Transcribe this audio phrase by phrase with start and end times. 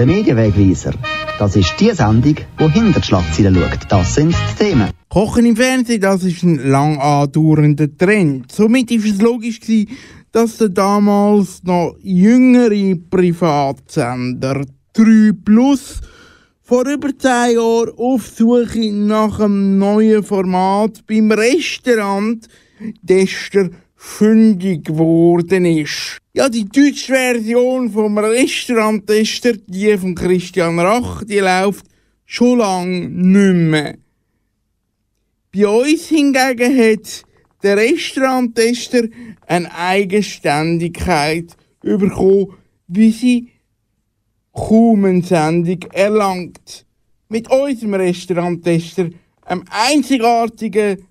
[0.00, 0.94] Der Medienwegweiser.
[1.38, 3.80] Das ist die Sendung, die hinter die Schlagzeilen schaut.
[3.90, 4.88] Das sind die Themen.
[5.10, 8.50] Kochen im Fernsehen, das ist ein lang andauernder Trend.
[8.50, 9.90] Somit ist es logisch gewesen,
[10.32, 14.64] dass der damals noch jüngere Privatsender
[14.94, 16.00] 3 Plus
[16.62, 22.48] vor über zehn Jahren auf Suche nach einem neuen Format beim Restaurant
[23.02, 23.68] Dester
[24.02, 26.20] fündig geworden ist.
[26.32, 31.84] Ja, die deutsche Version vom Restauranttester, die von Christian Rach, die läuft
[32.24, 33.98] schon lange nicht mehr.
[35.52, 37.24] Bei uns hingegen hat
[37.62, 39.02] der Restauranttester
[39.46, 42.54] eine Eigenständigkeit bekommen,
[42.88, 43.48] wie sie
[44.52, 46.86] kaum eine Sendung erlangt.
[47.28, 49.10] Mit unserem Restauranttester,
[49.42, 51.06] einem einzigartigen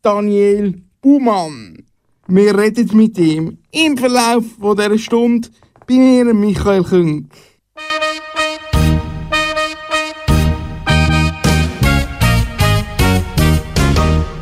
[0.00, 1.84] Daniel Buhmann.
[2.32, 5.48] Wir reden mit ihm im Verlauf dieser Stunde
[5.84, 7.28] bei mir, Michael Küng.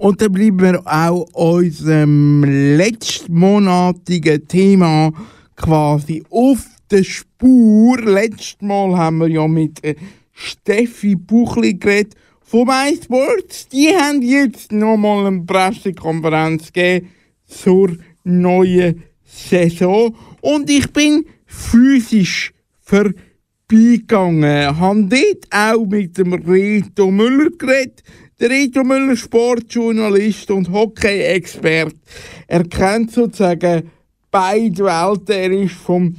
[0.01, 5.11] Und dann bleiben wir auch unserem letztmonatigen Thema
[5.57, 7.99] quasi auf der Spur.
[8.03, 9.81] Letztes Mal haben wir ja mit
[10.35, 13.69] Steffi Buchli geredet von MySports.
[13.69, 17.13] Die haben jetzt nochmal eine Pressekonferenz gegeben
[17.49, 20.15] zur neuen Saison.
[20.41, 24.79] Und ich bin physisch vorbeigegangen.
[24.79, 28.05] Habe dort auch mit dem Reto Müller geredet.
[28.39, 31.95] Der Reto Müller, Sportjournalist und Hockey-Expert.
[32.47, 33.91] Er kennt sozusagen
[34.31, 35.35] beide Welten.
[35.35, 36.15] Er ist vom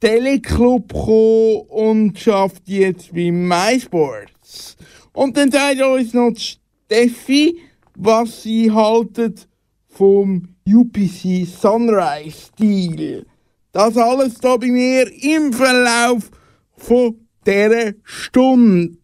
[0.00, 4.76] Teleclub gekommen und schafft jetzt bei MySports.
[5.14, 7.58] Und dann sagt uns noch Steffi,
[7.96, 9.48] was sie haltet
[9.96, 13.26] vom UPC Sunrise Stil.
[13.72, 16.30] Das alles da bei mir im Verlauf
[16.76, 18.98] von dieser Stunde.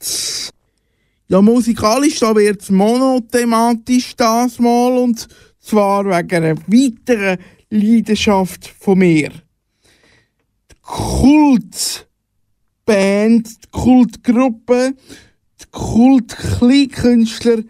[1.28, 5.28] Ja, musikalisch, da wird's monothematisch das mal und
[5.60, 7.38] zwar wegen einer weiteren
[7.70, 9.30] Leidenschaft von mir.
[10.70, 12.06] Die Kultband,
[13.46, 14.94] die Kultgruppe,
[15.60, 17.62] die Kultkleinkünstler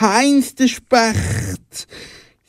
[0.00, 1.86] Heinz der Specht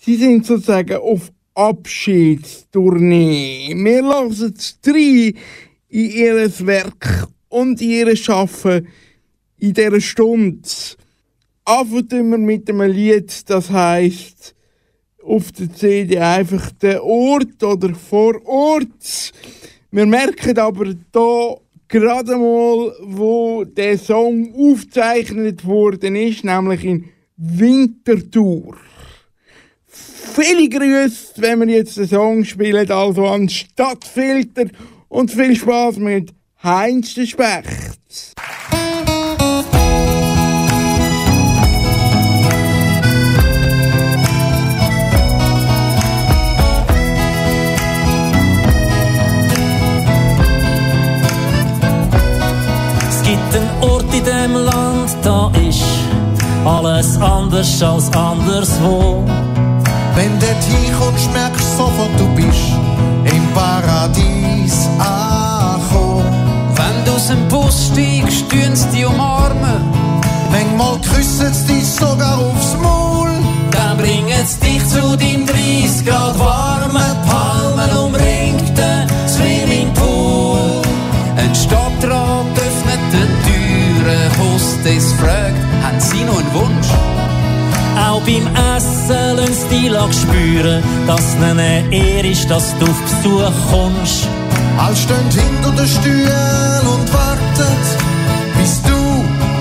[0.06, 3.74] Sie sind sozusagen auf Abschiedstournee.
[3.76, 5.34] Wir lassen es drei
[5.90, 8.88] in ihr Werk und ihr Schaffen
[9.58, 10.60] in dieser Stunde.
[11.64, 14.54] Anfangen wir mit einem Lied, das heißt
[15.24, 19.32] auf der CD einfach der Ort oder vor Ort.
[19.90, 21.56] Wir merken aber da
[21.88, 27.06] gerade mal, wo der Song aufgezeichnet worden ist, nämlich in
[27.38, 28.78] Winterthur
[30.36, 34.66] viele Grüße, wenn wir jetzt den Song spielen, also an Stadtfilter
[35.08, 36.34] und viel Spaß mit
[36.64, 37.70] Heinz der Specht.
[53.10, 55.84] Es gibt einen Ort in dem Land, da ist
[56.66, 59.24] alles anders als anderswo.
[60.16, 62.72] Wenn du hinkommst, merkst du sofort, du bist
[63.26, 66.26] im Paradies angekommen.
[66.76, 69.82] Wenn du aus dem Bus steigst, tun sie dich umarmen.
[70.52, 73.30] Manchmal küssen sie dich sogar aufs Maul.
[73.72, 77.92] Dann bringen sie dich zu deinem 30 Grad warmen Palmen
[90.08, 94.28] dich spüren, dass es eine Ehre ist, dass du auf Besuch kommst.
[94.78, 97.78] Alle stehen hinter den Stühlen und warten,
[98.58, 99.00] bis du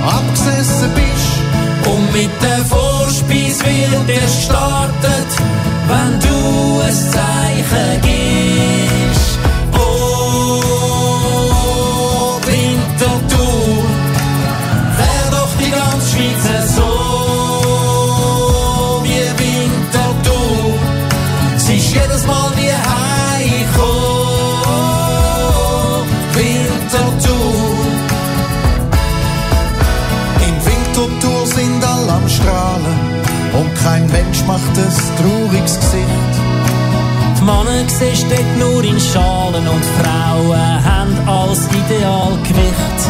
[0.06, 1.92] abgesessen bist.
[1.92, 5.30] Und mit der Vorspeise wird er startet,
[5.88, 9.03] wenn du ein Zeichen gibst.
[33.84, 36.32] Kein Mensch macht ein trauriges Gesicht.
[37.38, 43.00] Die Männer siehst dort nur in Schalen und Frauen haben als Idealgewicht.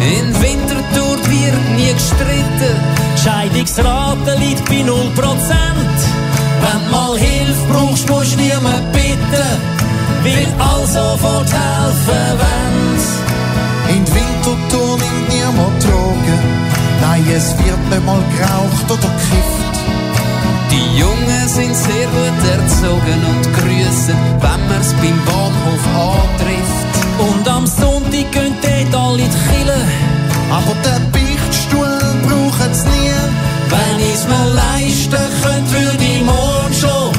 [0.00, 2.74] In Winterthur wird nie gestritten.
[3.22, 4.90] Scheidungsrate liegt bei 0%.
[6.62, 9.50] Wenn du mal Hilfe brauchst, musst du niemand bitten,
[10.24, 12.98] weil all sofort helfen wollen.
[13.88, 16.40] In Winterthur nimmt niemand Drogen.
[17.00, 19.61] Nein, es wird nicht mal geraucht oder gekifft.
[20.72, 26.92] Die Jungen sind sehr gut erzogen und grüßen, wenn man's beim Bahnhof antrifft.
[27.18, 29.80] Und am Sonntag gehen dort alle in die Kille.
[30.50, 33.12] Aber den Beichtstuhl brauchen's nie.
[33.72, 37.12] Wenn ich's mir leisten könnte, würde ich morgen schon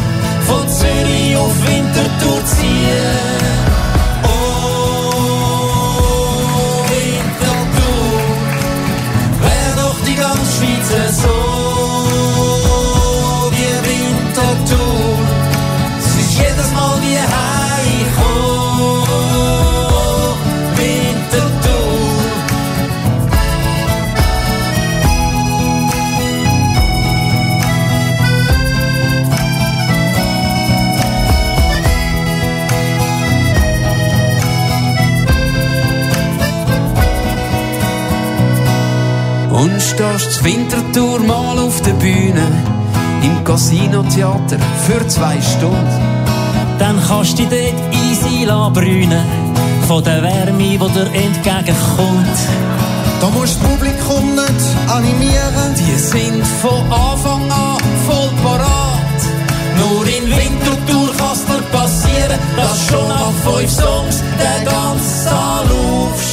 [0.48, 3.63] von Zürich auf Winterthur ziehen.
[40.16, 42.46] Zur Wintertour mal auf der Bühne
[43.24, 46.02] im Casino-Theater für zwei Stunden.
[46.78, 49.26] Dann kannst du dich dort easy brünen
[49.88, 52.38] von der Wärme, die dir entgegenkommt.
[53.20, 55.74] Da musst du das Publikum nicht animieren.
[55.80, 59.20] Die sind von Anfang an voll parat.
[59.80, 66.33] Nur in Winterthur kann's dir passieren, dass schon nach fünf Songs der ganze Saal aufsteht.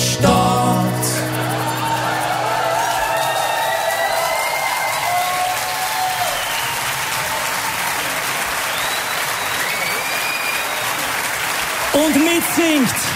[12.56, 13.09] Und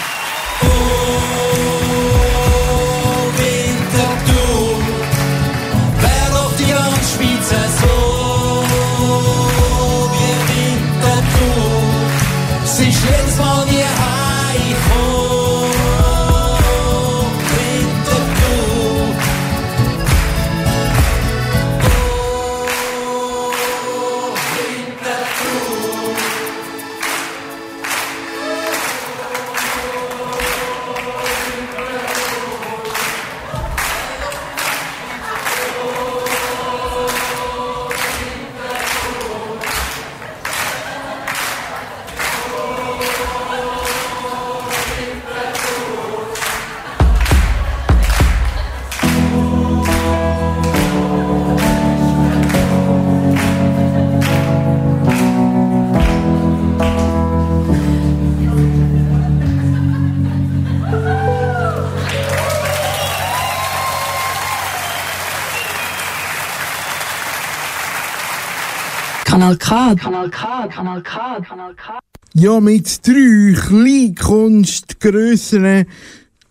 [69.45, 71.99] Kanal K, Kanal K, Kanal K, Kanal K.
[72.33, 75.85] Ja, mit drei Kleinkunstgrössen,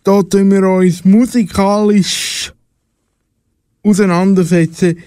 [0.04, 2.52] da tun wir uns musikalisch
[3.82, 5.02] auseinandersetzen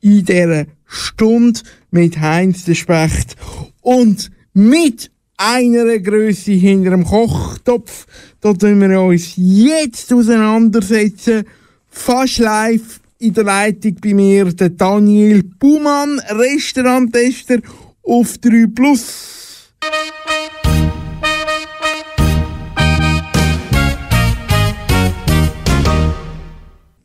[0.00, 1.60] in dieser Stunde
[1.92, 3.36] mit Heinz der Specht
[3.82, 8.08] und mit einer Größe hinter dem Kochtopf.
[8.40, 11.44] Da tun wir uns jetzt auseinandersetzen,
[11.88, 17.58] fast live in der Leitung bei mir, der Daniel Buhmann, Restauranttester
[18.02, 19.70] auf 3 Plus.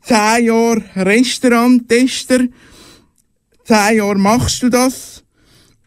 [0.02, 2.40] Zehn Jahre Restauranttester.
[3.64, 5.22] Zehn Jahre machst du das.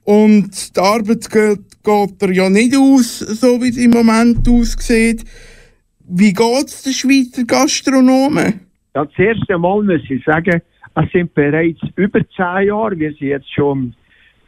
[0.06, 5.26] Und die Arbeit geht, geht dir ja nicht aus, so wie es im Moment aussieht.
[6.08, 8.71] Wie geht's den Schweizer Gastronomen?
[8.94, 10.62] Ja, das erste Mal muss ich sagen,
[10.96, 13.00] es sind bereits über zehn Jahre.
[13.00, 13.94] Wir sind jetzt schon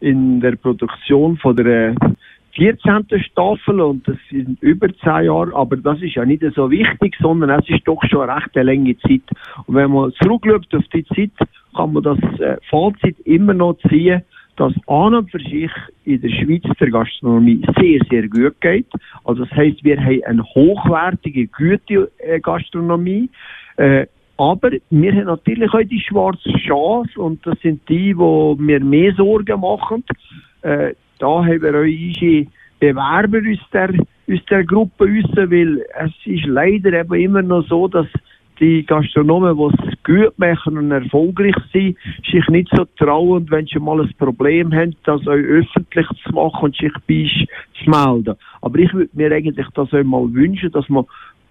[0.02, 1.96] in der Produktion von der äh,
[2.56, 3.06] 14.
[3.22, 5.56] Staffel und das sind über zehn Jahre.
[5.56, 8.98] Aber das ist ja nicht so wichtig, sondern es ist doch schon eine recht lange
[8.98, 9.22] Zeit.
[9.66, 14.24] Und wenn man zurückschaut auf die Zeit, kann man das äh, Fazit immer noch ziehen,
[14.58, 15.72] dass an und für sich
[16.04, 18.88] in der Schweiz der Gastronomie sehr, sehr gut geht.
[19.24, 23.30] Also das heißt, wir haben eine hochwertige, gute äh, Gastronomie.
[23.78, 24.06] Äh,
[24.38, 29.14] aber wir haben natürlich auch die schwarze Chance und das sind die, wo mir mehr
[29.14, 30.04] Sorgen machen.
[30.62, 32.48] Äh, da haben wir auch unsere
[32.80, 37.88] Bewerber aus der, aus der Gruppe raus, weil es ist leider eben immer noch so,
[37.88, 38.08] dass
[38.60, 41.98] die Gastronomen, die es gut machen und erfolgreich sind,
[42.32, 46.66] sich nicht so trauen, wenn sie mal ein Problem haben, das auch öffentlich zu machen
[46.66, 48.36] und sich bei uns zu melden.
[48.62, 51.06] Aber ich würde mir eigentlich das auch mal wünschen, dass man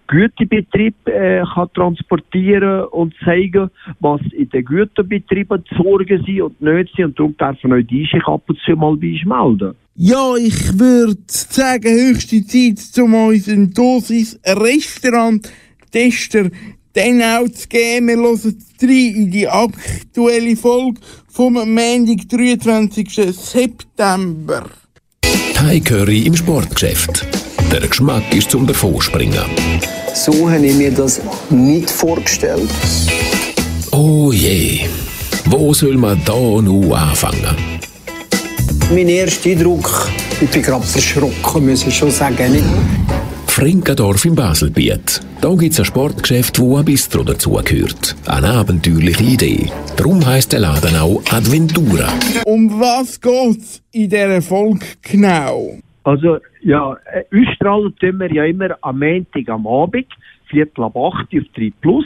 [0.07, 3.69] Gütebetrieb äh, kann transportieren und zeigen,
[3.99, 7.19] was in den Güterbetrieben die Sorgen sind und nicht sind.
[7.19, 9.75] Und darum dürfen auch die sich ab und zu mal bei uns melden.
[9.95, 15.51] Ja, ich würde sagen, höchste Zeit, um unseren Dosis Restaurant
[15.91, 16.49] Tester
[16.93, 18.07] dann auch zu geben.
[18.07, 23.09] Wir hören rein in die aktuelle Folge vom Montag, 23.
[23.35, 24.69] September.
[25.53, 27.25] Thai Curry im Sportgeschäft.
[27.71, 29.45] Der Geschmack ist zum Davonspringen.
[30.13, 32.69] So habe ich mir das nicht vorgestellt.
[33.91, 34.81] Oh je,
[35.45, 37.57] wo soll man da nun anfangen?
[38.91, 42.63] Mein erster Eindruck, ich bin gerade verschrocken, muss ich schon sagen.
[43.47, 45.21] Frinkendorf im Baselbiet.
[45.41, 48.15] Da gibt es ein Sportgeschäft, wo ein Bistro dazugehört.
[48.25, 49.71] Eine abenteuerliche Idee.
[49.95, 52.07] Darum heisst der Laden auch Adventura.
[52.45, 55.77] Um was geht's in dieser Folge genau?
[56.03, 60.07] Also, ja, äh, ausstrahlen tun wir ja immer am Montag am Abend,
[60.47, 62.05] Viertel ab 8 auf 3 Plus.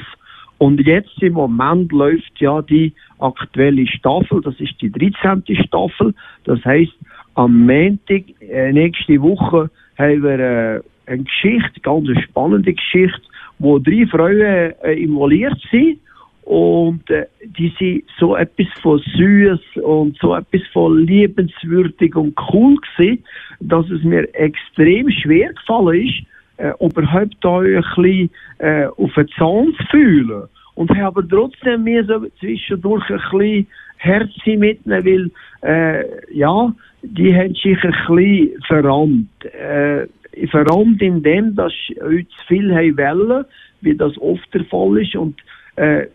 [0.59, 5.43] Und jetzt im Moment läuft ja die aktuelle Staffel, das ist die 13.
[5.65, 6.13] Staffel.
[6.45, 6.93] Das heißt,
[7.35, 13.21] am Montag, äh, nächste Woche, haben wir äh, eine Geschichte, ganz eine spannende Geschichte,
[13.59, 15.99] wo drei Frauen äh, involviert sind.
[16.47, 22.77] Und äh, die sind so etwas von süß und so etwas von liebenswürdig und cool
[22.77, 23.25] gewesen,
[23.59, 26.23] dass es mir extrem schwer gefallen ist,
[26.55, 30.43] äh, überhaupt da ein bisschen äh, auf den Zahn zu fühlen.
[30.75, 35.31] Und habe aber trotzdem mir so zwischendurch ein bisschen Herz mitnehmen, weil,
[35.69, 39.45] äh, ja, die haben sich ein bisschen verrannt.
[39.53, 40.07] Äh,
[40.47, 43.43] verrannt in dem, dass sie zu viel haben wollen,
[43.81, 45.13] wie das oft der Fall ist.
[45.17, 45.35] Und
[45.75, 46.07] äh,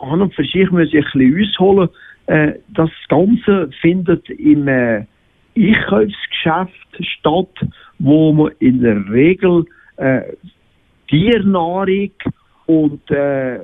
[0.00, 1.88] an und für sich muss ich ein bisschen ausholen.
[2.26, 5.04] Äh, das Ganze findet im äh,
[5.56, 7.54] Einkaufsgeschäft statt,
[7.98, 9.64] wo man in der Regel
[9.96, 10.22] äh,
[11.08, 12.10] Tiernahrung
[12.66, 13.58] und äh,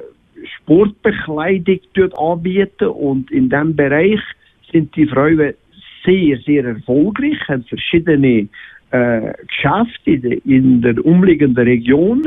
[0.59, 1.81] Sportbekleidung
[2.16, 4.21] anbieten und in diesem Bereich
[4.73, 5.55] sind die Frauen
[6.05, 8.49] sehr, sehr erfolgreich, haben verschiedene
[8.90, 12.23] äh, Geschäfte in, de, in der umliegenden Region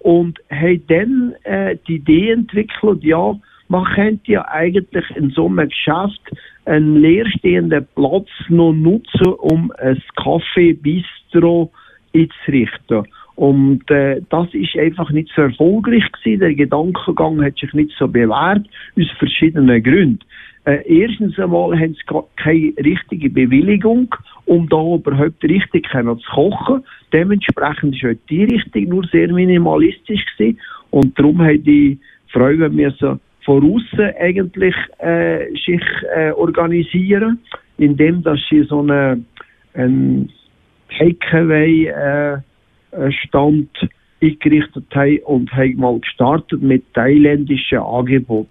[0.00, 3.34] und haben dann äh, die Idee entwickelt, ja,
[3.68, 6.20] man könnte ja eigentlich in so einem Geschäft
[6.64, 11.70] einen leerstehenden Platz noch nutzen, um ein Kaffee-Bistro
[12.14, 13.06] einzurichten.
[13.36, 16.40] Und äh, das ist einfach nicht so erfolgreich gewesen.
[16.40, 18.66] Der Gedankengang hat sich nicht so bewährt,
[18.98, 20.20] aus verschiedenen Gründen.
[20.64, 24.14] Äh, erstens einmal haben sie keine richtige Bewilligung,
[24.44, 26.84] um da überhaupt richtig zu kochen.
[27.12, 30.58] Dementsprechend war auch die Richtung nur sehr minimalistisch gewesen.
[30.90, 31.98] Und darum haben die
[32.28, 35.82] Frauen müssen von außen eigentlich äh, sich
[36.14, 37.38] äh, organisieren,
[37.78, 39.24] indem dass sie so eine,
[39.74, 40.30] einen
[40.98, 42.38] Takeaway äh,
[43.12, 43.70] Stand
[44.22, 48.50] eingerichtet haben und haben mal gestartet mit thailändischen Angeboten.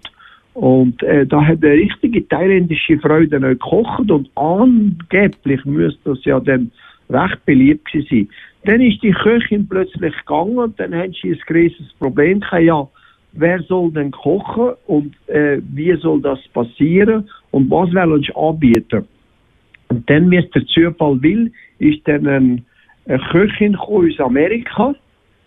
[0.54, 6.24] Und äh, da hat eine richtige thailändische Frau dann auch gekocht und angeblich müsste das
[6.24, 6.72] ja dann
[7.08, 8.28] recht beliebt sein.
[8.64, 12.88] Dann ist die Köchin plötzlich gegangen und dann haben sie ein größeres Problem gehabt, ja,
[13.32, 19.06] wer soll denn kochen und äh, wie soll das passieren und was wollen sie anbieten.
[19.88, 22.64] Und dann, wie es der Zufall will, ist dann ein,
[23.06, 24.94] eine Köchin aus Amerika,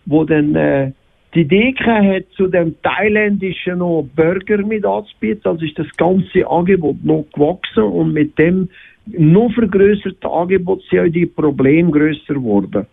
[0.06, 0.92] wo dann äh,
[1.34, 5.42] die Idee hat, zu dem thailändischen noch Burger mit anzubieten.
[5.44, 8.68] Also ist das ganze Angebot noch gewachsen und mit dem
[9.06, 12.86] noch vergrößerten Angebot sind auch die Probleme größer geworden.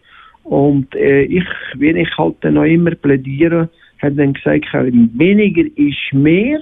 [0.44, 1.46] Und äh, ich,
[1.76, 3.70] wenn ich halt dann auch immer plädiere,
[4.00, 6.60] hat dann gesagt, weniger ist mehr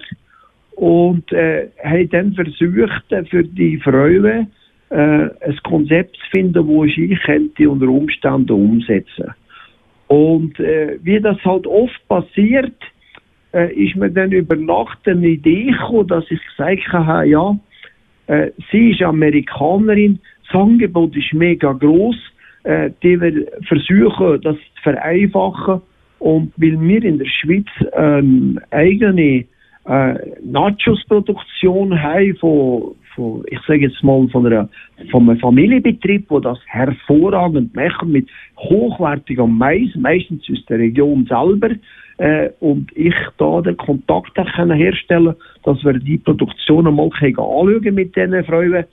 [0.75, 4.47] und äh, hat dann versucht, äh, für die Frauen
[4.89, 9.33] äh, ein Konzept zu finden, wo ich könnte unter Umständen umsetzen
[10.09, 12.73] Und äh, wie das halt oft passiert,
[13.53, 17.55] äh, ist mir dann über Nacht eine Idee gekommen, dass ich gesagt habe, ja,
[18.25, 22.15] äh, sie ist Amerikanerin, das Angebot ist mega groß,
[22.63, 25.81] äh, die wir versuchen, das zu vereinfachen.
[26.17, 29.45] Und weil wir in der Schweiz eine eigene
[29.85, 34.69] äh, Nachos-Produktion haben von, von, ich sage jetzt mal, von, einer,
[35.11, 41.69] von einem Familienbetrieb, wo das hervorragend machen mit hochwertigem Mais, meistens aus der Region selber,
[42.17, 48.15] äh, und ich da den Kontakt können herstellen, dass wir die Produktion einmal anschauen mit
[48.15, 48.85] diesen Frauen,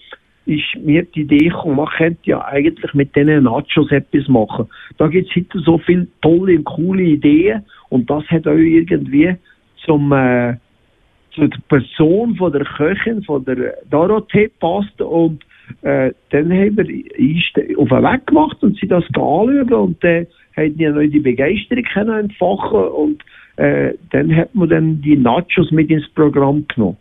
[0.46, 4.68] ist mir die Idee gekommen, man könnte ja eigentlich mit diesen Nachos etwas machen.
[4.96, 9.34] Da gibt es heute so viele tolle und coole Ideen und das hat auch irgendwie
[9.84, 10.54] zum äh,
[11.36, 15.44] zu der Person von der Köchin, von der Dorothee passt und
[15.82, 20.26] äh, dann haben wir auf den Weg gemacht und sie das anschauen und dann äh,
[20.56, 23.22] haben die noch die Begeisterung können entfachen und
[23.56, 26.98] äh, dann hat man dann die Nachos mit ins Programm genommen.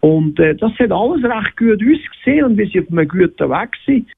[0.00, 3.70] Und äh, das hat alles recht gut ausgesehen und wir sind auf einem guten Weg
[3.86, 4.08] sind.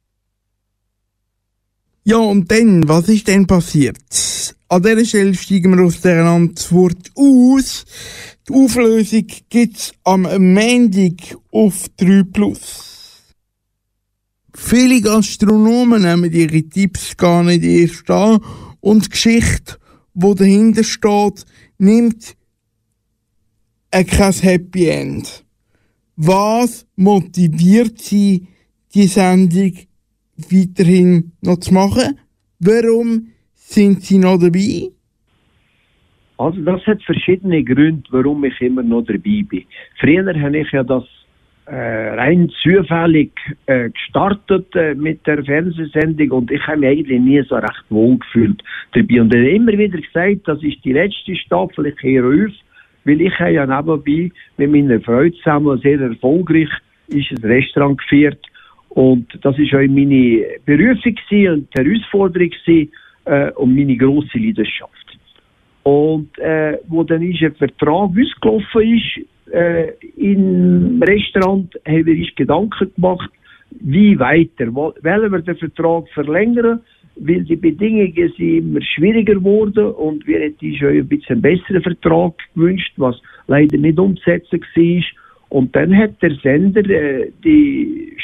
[2.05, 3.99] Ja, und dann, was ist denn passiert?
[4.73, 7.85] An dieser Stelle steigen wir aus der Antwort aus.
[8.49, 13.35] Die Auflösung gibt's am Montag auf 3 Plus.
[14.55, 18.41] Viele Gastronomen nehmen ihre Tipps gar nicht erst an
[18.81, 19.77] und die Geschichte,
[20.15, 21.45] die dahinter steht,
[21.77, 22.35] nimmt
[23.91, 25.45] kein Happy End.
[26.17, 28.47] Was motiviert Sie,
[28.95, 29.75] die Sendung
[30.49, 32.19] weiterhin noch zu machen?
[32.59, 33.32] Warum
[33.73, 34.91] sind Sie noch dabei?
[36.39, 39.65] Also das hat verschiedene Gründe, warum ich immer noch dabei bin.
[40.01, 41.05] Früher habe ich ja das
[41.67, 43.31] äh, rein zufällig
[43.67, 48.19] äh, gestartet äh, mit der Fernsehsendung und ich habe mich eigentlich nie so recht wohl
[48.19, 48.63] gefühlt
[48.93, 49.21] dabei.
[49.21, 52.53] Und ich habe immer wieder gesagt, das ist die letzte Staffel, ich höre auf,
[53.05, 56.69] weil ich habe ja nebenbei mit meiner Frau zusammen sehr erfolgreich
[57.09, 58.45] ist ein Restaurant geführt
[58.91, 62.93] und das ist auch meine Berufung und Herausforderung gewesen,
[63.25, 65.19] äh, und meine grosse Leidenschaft.
[65.85, 72.35] Und äh, wo dann ist ein Vertrag ausgelaufen ist, äh, im Restaurant, haben wir uns
[72.37, 73.31] Gedanken gemacht,
[73.81, 74.73] wie weiter.
[74.75, 76.81] Wo- Wollen wir den Vertrag verlängern?
[77.17, 81.83] Weil die Bedingungen sind immer schwieriger geworden und wir hätten schon ein bisschen einen besseren
[81.83, 85.03] Vertrag gewünscht, was leider nicht umzusetzen war.
[85.51, 88.17] Und dann hat der Sender äh, die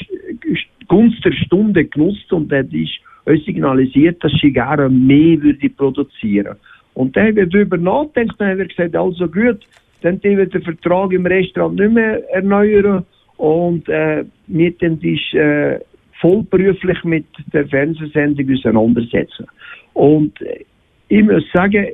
[0.86, 2.90] Gunst der Stunde genutzt und hat uns
[3.28, 6.56] uns signalisiert, dass sie gerne mehr würde produzieren.
[6.94, 9.60] Und dann haben wir darüber nachgedacht, dann haben wir gesagt, also gut,
[10.02, 13.04] dann tun wir den Vertrag im Restaurant nicht mehr erneuern
[13.36, 15.78] und äh, wir dann uns äh,
[16.20, 19.46] vollberuflich mit der Fernsehsendung auseinandersetzen.
[19.94, 20.64] Und äh,
[21.08, 21.86] ich muss sagen,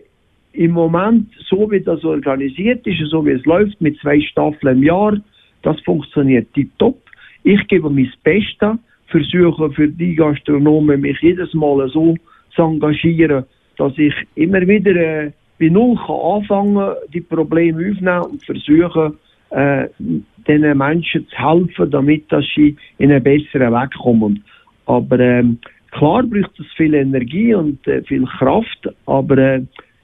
[0.52, 4.82] im Moment, so wie das organisiert ist, so wie es läuft, mit zwei Staffeln im
[4.84, 5.16] Jahr,
[5.62, 6.98] das funktioniert tiptop.
[7.42, 8.78] Ich gebe mein Bestes,
[9.14, 12.16] versuche für die Gastronomen mich jedes Mal so
[12.54, 13.44] zu engagieren,
[13.78, 15.30] dass ich immer wieder äh,
[15.60, 19.14] bei Null kann anfangen die Probleme aufnehmen und versuche,
[19.50, 19.86] äh,
[20.48, 24.42] den Menschen zu helfen, damit dass sie in einen besseren Weg kommen.
[24.86, 25.58] Aber ähm,
[25.92, 29.62] klar braucht es viel Energie und äh, viel Kraft, aber äh,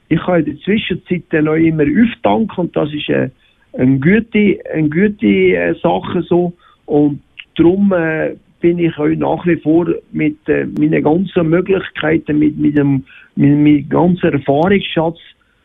[0.09, 3.31] ich kann in der Zwischenzeit dann immer auftanken und das ist äh,
[3.73, 6.53] eine gute, eine gute äh, Sache so
[6.87, 7.21] und
[7.57, 13.05] darum äh, bin ich auch nach wie vor mit äh, meinen ganzen Möglichkeiten, mit, dem,
[13.37, 15.19] mit meinem ganzen Erfahrungsschatz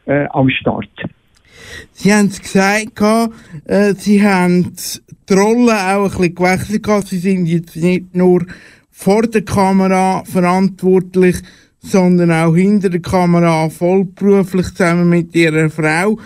[0.05, 0.89] äh, am Start.
[1.91, 3.01] Sie haben es gesagt,
[3.65, 4.73] äh, Sie haben
[5.29, 7.08] die Rolle auch ein bisschen gewechselt.
[7.08, 8.45] Sie sind jetzt nicht nur
[8.91, 11.38] vor der Kamera verantwortlich,
[11.79, 16.17] sondern auch hinter der Kamera vollberuflich zusammen mit Ihrer Frau.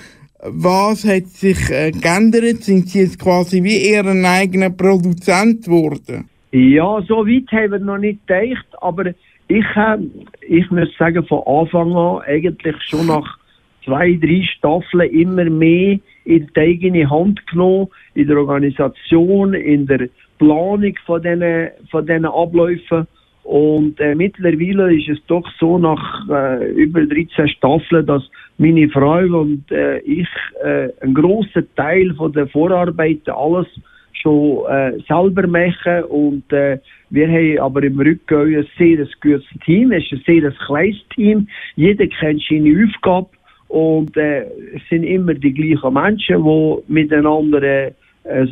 [0.41, 2.63] Was hat sich äh, geändert?
[2.63, 6.29] Sind Sie jetzt quasi wie Ihren eigenen Produzent geworden?
[6.51, 9.13] Ja, so weit haben wir noch nicht gedacht, aber
[9.47, 9.97] ich, äh,
[10.41, 13.38] ich muss sagen, von Anfang an, eigentlich schon nach
[13.85, 20.09] zwei, drei Staffeln immer mehr in die eigene Hand genommen, in der Organisation, in der
[20.39, 23.07] Planung von diesen, von diesen Abläufen.
[23.43, 28.23] Und äh, mittlerweile ist es doch so, nach äh, über 13 Staffeln, dass
[28.57, 30.27] meine Frau und äh, ich
[30.63, 33.67] äh, einen grossen Teil von der Vorarbeiten alles
[34.13, 39.45] schon äh, selber machen und äh, wir haben aber im Rücken auch ein sehr gutes
[39.65, 43.29] Team, es ist ein sehr kleines Team, jeder kennt seine Aufgabe
[43.69, 44.41] und äh,
[44.75, 47.91] es sind immer die gleichen Menschen, die miteinander äh,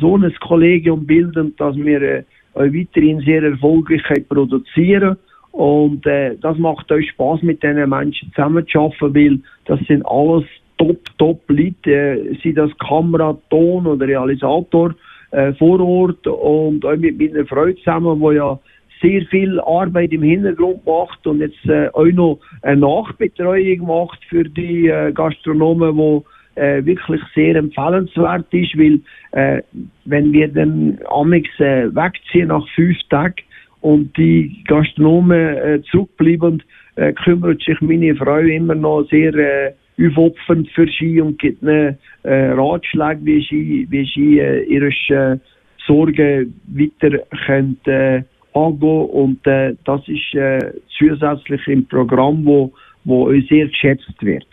[0.00, 5.16] so ein Kollegium bilden, dass wir äh, weiterhin sehr erfolgreich produzieren.
[5.52, 10.44] Und äh, das macht euch Spaß mit diesen Menschen zusammenzuarbeiten, weil das sind alles
[10.78, 14.94] top, top Leute, äh, sei das Kamera, Ton oder Realisator
[15.30, 18.58] äh, vor Ort und auch mit meiner Frau zusammen, wo ja
[19.00, 24.44] sehr viel Arbeit im Hintergrund macht und jetzt äh, auch noch eine Nachbetreuung macht für
[24.44, 26.24] die äh, Gastronomen, wo
[26.56, 29.00] äh, wirklich sehr empfehlenswert ist, weil
[29.32, 29.62] äh,
[30.04, 33.42] wenn wir dann amix äh, wegziehen nach fünf Tagen
[33.80, 36.62] und die Gastronomen äh, zurückbleiben,
[36.96, 41.98] äh, kümmert sich meine Frau immer noch sehr äh, aufopfernd für sie und gibt ihnen
[42.22, 45.38] äh, Ratschläge, wie sie, wie sie äh, ihre äh,
[45.86, 48.22] Sorgen weiter können, äh,
[48.54, 52.72] angehen und äh, das ist äh, zusätzlich im Programm, wo,
[53.04, 54.46] wo sehr geschätzt wird.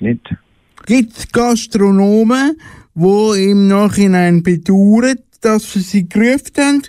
[0.86, 2.58] Gibt es Gastronomen,
[2.94, 6.82] die im Nachhinein bedauern, dass sie sie gerufen haben?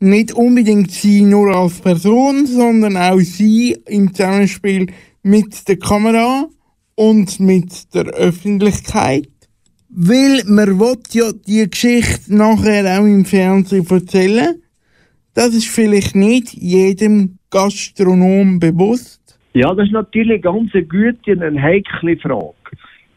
[0.00, 4.88] Nicht unbedingt sie nur als Person, sondern auch sie im Zusammenspiel
[5.22, 6.48] mit der Kamera
[7.08, 9.28] und mit der Öffentlichkeit.
[9.88, 14.62] Weil man will ja die Geschichte nachher auch im Fernsehen erzählen.
[15.34, 19.20] Das ist vielleicht nicht jedem Gastronom bewusst.
[19.54, 22.54] Ja, das ist natürlich ganz eine gute und eine heikle Frage.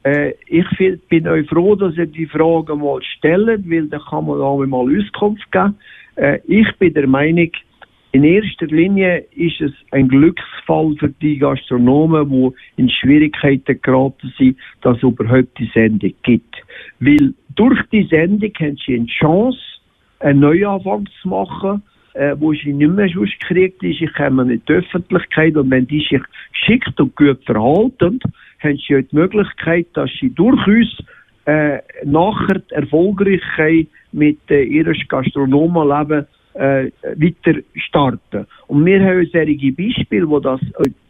[0.03, 4.25] Äh, ich find, bin euch froh, dass ihr die Frage mal stellt, weil da kann
[4.25, 5.75] man auch mal Auskunft geben.
[6.15, 7.51] Äh, ich bin der Meinung,
[8.15, 14.57] in erster Linie ist es ein Glücksfall für die Gastronomen, die in Schwierigkeiten geraten sind,
[14.83, 16.55] dass es überhaupt die Sendung gibt.
[17.01, 19.59] Weil durch die Sendung haben sie eine Chance,
[20.21, 23.99] einen Neuanfang zu machen, äh, wo sie nicht mehr sonst gekriegt ist.
[23.99, 26.21] Ich komme in die Öffentlichkeit und wenn die sich
[26.53, 28.21] geschickt und gut verhalten,
[28.59, 31.03] haben sie auch die Möglichkeit, dass sie durchaus
[31.43, 38.47] äh, nachher erfolgreich mit äh, ihrem Gastronomenleben äh, weiter starten.
[38.67, 40.61] Und wir haben solche Beispiele, die das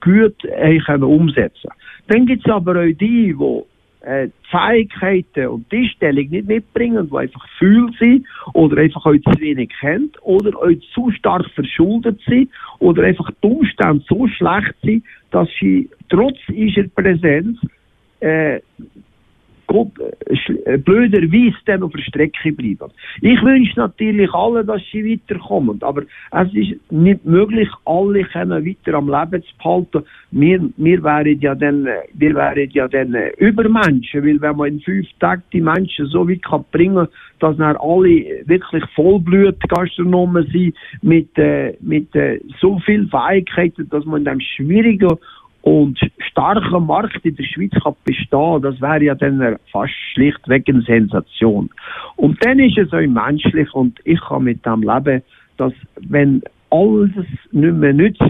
[0.02, 1.70] gut äh, können umsetzen
[2.08, 3.62] Dann gibt es aber auch die, die
[4.06, 9.40] äh, Fähigkeiten und die Stellung nicht mitbringen, die einfach fühl sind oder einfach auch zu
[9.40, 15.04] wenig kennen oder auch zu stark verschuldet sind oder einfach die Umstände so schlecht sind,
[15.32, 17.60] dass sie trotz ihrer Präsenz
[18.20, 18.60] äh,
[19.84, 22.92] blöderweise dann auf der Strecke bleiben.
[23.22, 28.98] Ich wünsche natürlich allen, dass sie weiterkommen, aber es ist nicht möglich, alle können weiter
[28.98, 30.04] am Leben zu behalten.
[30.32, 34.80] Wir, wir wären ja dann, wir wären ja dann äh, Übermenschen, weil wenn man in
[34.82, 37.08] fünf Tagen die Menschen so weit kann bringen,
[37.40, 44.22] dass dann alle wirklich Vollblut-Gastronomen sind mit, äh, mit äh, so viel Fähigkeiten, dass man
[44.22, 45.18] in dem schwierigen
[45.65, 50.84] und starker Markt in der Schweiz kann bestehen, das wäre ja dann fast schlichtweg eine
[50.84, 51.71] Sensation.
[52.17, 55.23] Und dann ist es auch menschlich und ich kann mit dem leben,
[55.58, 55.73] dass
[56.08, 57.10] wenn alles
[57.51, 58.21] nicht mehr nützt,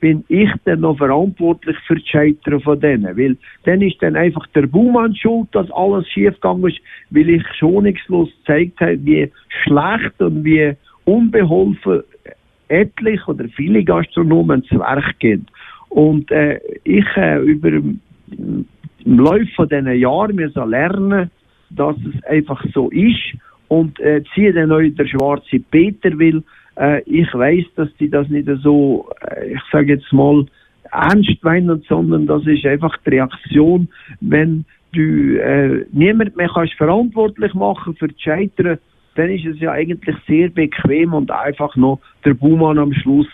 [0.00, 3.16] bin ich dann noch verantwortlich für das Scheitern von denen.
[3.16, 8.30] Weil dann ist dann einfach der Baumann schuld, dass alles schiefgegangen ist, weil ich schonungslos
[8.40, 9.30] gezeigt habe, wie
[9.62, 10.72] schlecht und wie
[11.04, 12.02] unbeholfen
[12.68, 15.46] etliche oder viele Gastronomen zu Werk gehen.
[15.88, 21.30] Und äh, ich äh, über im Laufe Jahren mir so lernen,
[21.70, 23.34] dass es einfach so ist
[23.68, 26.42] und äh, ziehe dann auch der schwarze Peter will.
[26.76, 30.46] Äh, ich weiß, dass die das nicht so, äh, ich sage jetzt mal,
[30.90, 33.88] ernst meinen, sondern das ist einfach die Reaktion,
[34.20, 38.78] wenn du äh, niemand mehr kannst verantwortlich machen für das Scheitern,
[39.16, 43.26] dann ist es ja eigentlich sehr bequem und einfach noch der Buhmann am Schluss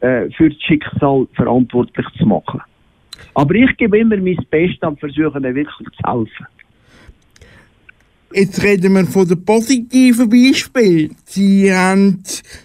[0.00, 2.60] äh, für das Schicksal verantwortlich zu machen.
[3.34, 6.46] Aber ich gebe immer mein Bestes und versuche ihnen wirklich zu helfen.
[8.32, 11.16] Jetzt reden wir von den positiven Beispielen.
[11.24, 12.22] Sie haben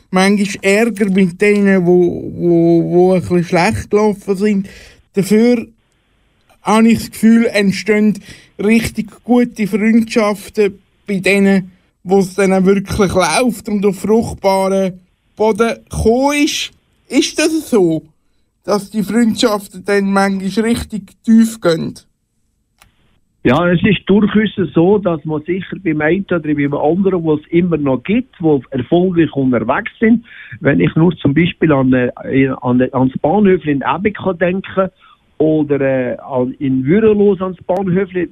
[0.10, 4.70] manchmal Ärger mit denen, wo, wo, wo ein bisschen schlecht gelaufen sind.
[5.14, 5.68] Dafür
[6.64, 8.20] habe ich das Gefühl, entstehen
[8.60, 11.72] richtig gute Freundschaften bei denen,
[12.04, 15.00] wo es dann wirklich läuft und auf fruchtbaren
[15.36, 16.72] Boden gekommen ist.
[17.12, 18.04] Ist das so,
[18.64, 21.96] dass die Freundschaften dann manchmal richtig tief gehen?
[23.44, 27.46] Ja, es ist durchaus so, dass man sicher beim einen oder beim anderen, wo es
[27.50, 30.24] immer noch gibt, wo erfolgreich unterwegs sind.
[30.62, 32.12] Wenn ich nur zum Beispiel an, äh,
[32.62, 34.92] an, an das Bahnhof in Ebika denke
[35.42, 36.18] oder äh,
[36.60, 38.30] in Würelos ans Bahnhöfli.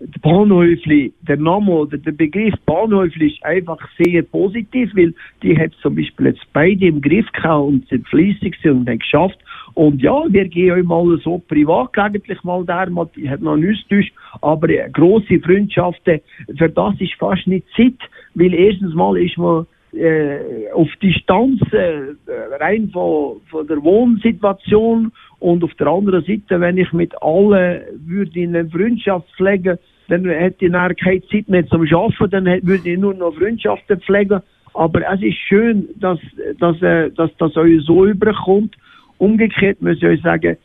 [0.00, 5.72] Der Bahnhöfli, der Name oder der Begriff Bahnhöfli ist einfach sehr positiv, weil die hat
[5.80, 9.38] zum Beispiel jetzt beide im Griff gehabt und sind fließig und haben geschafft.
[9.72, 14.12] Und ja, wir gehen auch mal so privat eigentlich mal man hat noch nichts durch,
[14.42, 16.20] aber äh, grosse Freundschaften,
[16.58, 17.96] für das ist fast nicht Zeit,
[18.34, 22.14] weil erstens mal ist man äh, auf Distanz äh,
[22.60, 25.12] rein von, von der Wohnsituation
[25.42, 29.76] und auf der anderen Seite, wenn ich mit allen würde in eine Freundschaft pflegen,
[30.08, 34.00] dann hätte ich nachher keine Zeit mehr zum Arbeiten, dann würde ich nur noch Freundschaften
[34.00, 34.40] pflegen.
[34.74, 36.18] Aber es ist schön, dass,
[36.58, 38.76] dass, äh, dass das euch so überkommt.
[39.18, 40.56] Umgekehrt muss ich euch sagen,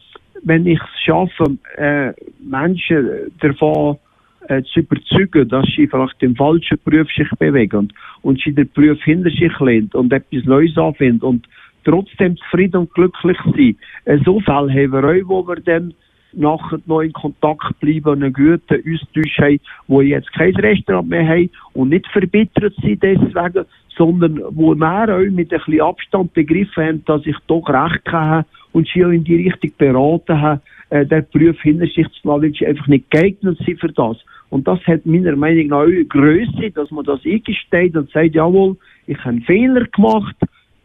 [0.44, 3.98] wenn ich es schaffe, äh, Menschen davon
[4.48, 8.70] äh, zu überzeugen, dass sie vielleicht den falschen Beruf sich bewegen und, und sie den
[8.72, 11.48] Beruf hinter sich lehnt und etwas Neues anfindet und
[11.88, 14.22] trotzdem zufrieden und glücklich sein.
[14.26, 15.94] So Fälle haben wir auch, wo wir dann
[16.34, 21.28] nachher noch in Kontakt bleiben und einen guten Austausch haben, wo jetzt kein Restaurant mehr
[21.28, 23.66] haben und nicht verbittert sind deswegen,
[23.98, 28.46] sondern wo wir auch mit ein bisschen Abstand begriffen haben, dass ich doch recht habe
[28.74, 32.42] und sie auch in die Richtung beraten haben, äh, den Beruf hinter sich zu lassen,
[32.44, 34.18] weil sie einfach nicht geeignet sind für das.
[34.50, 38.78] Und das hat meiner Meinung nach auch Größe, dass man das eingesteht und sagt, jawohl,
[39.08, 40.36] ich habe einen Fehler gemacht,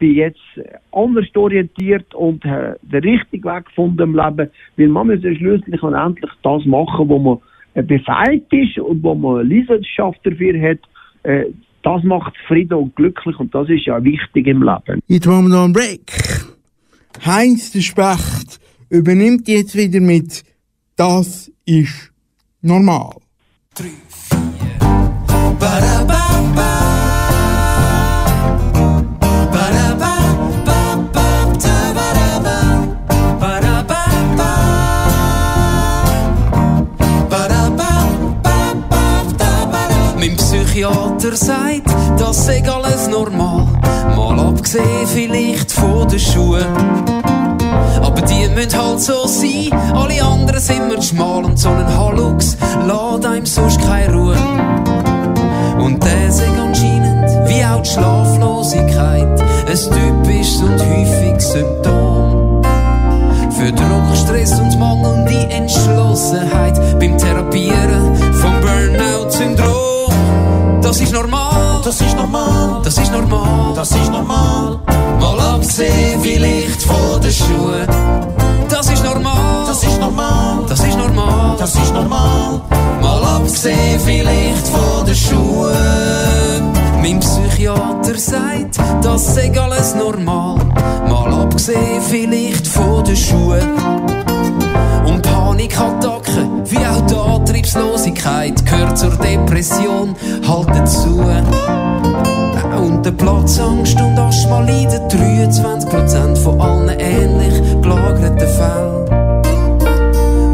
[0.03, 0.41] bin jetzt
[0.91, 5.81] anders orientiert und äh, den richtigen Weg gefunden im Leben, weil man muss ja schlussendlich
[5.81, 7.37] und endlich das machen, wo man
[7.73, 10.79] äh, befähigt ist und wo man eine Leidenschaft dafür hat,
[11.23, 11.45] äh,
[11.83, 14.99] das macht zufrieden und glücklich und das ist ja wichtig im Leben.
[15.07, 16.11] Jetzt machen wir noch einen Break.
[17.25, 20.43] Heinz der Specht übernimmt jetzt wieder mit
[20.97, 22.11] Das ist
[22.61, 23.15] normal.
[23.79, 24.12] Mein
[40.73, 41.83] Psychiater sagt,
[42.17, 43.67] das sei alles normal.
[44.15, 46.65] Mal abgesehen vielleicht von den Schuhen.
[48.01, 52.57] Aber die müssen halt so sein, alle anderen sind mir schmal und so ein Hallux
[52.87, 54.35] lässt einem sonst keine Ruhe.
[55.77, 62.63] Und der sei anscheinend, wie auch die Schlaflosigkeit, ein typisches und häufiges Symptom.
[63.51, 68.12] Für Druck, Stress und mangelnde Entschlossenheit beim Therapieren.
[70.93, 74.79] Das ist normal, Das ist normal, das ist normal, das ist normal,
[75.19, 77.87] mal abgesehen vielleicht von den Schuhen.
[78.69, 82.61] Das ist normal, das ist normal, das ist normal, das ist normal,
[83.01, 86.71] mal abgesehen vielleicht von den Schuhen.
[87.01, 90.59] Mein Psychiater sagt, das sei alles normal,
[91.09, 94.32] mal abgesehen vielleicht von den Schuhen.
[95.63, 101.21] Panikattacken, wie auch die Antriebslosigkeit, gehört zur Depression halt dazu.
[102.77, 109.03] Und der Platzangst und Asthma leiden 23% von allen ähnlich gelagerten Fällen.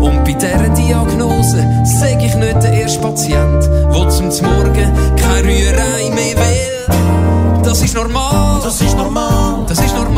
[0.01, 6.09] Und bei dieser Diagnose sag ich nicht der erste Patient, der zum Morgen keine Rührei
[6.13, 7.63] mehr will.
[7.63, 10.09] Das ist normal, das ist normal, das ist normal,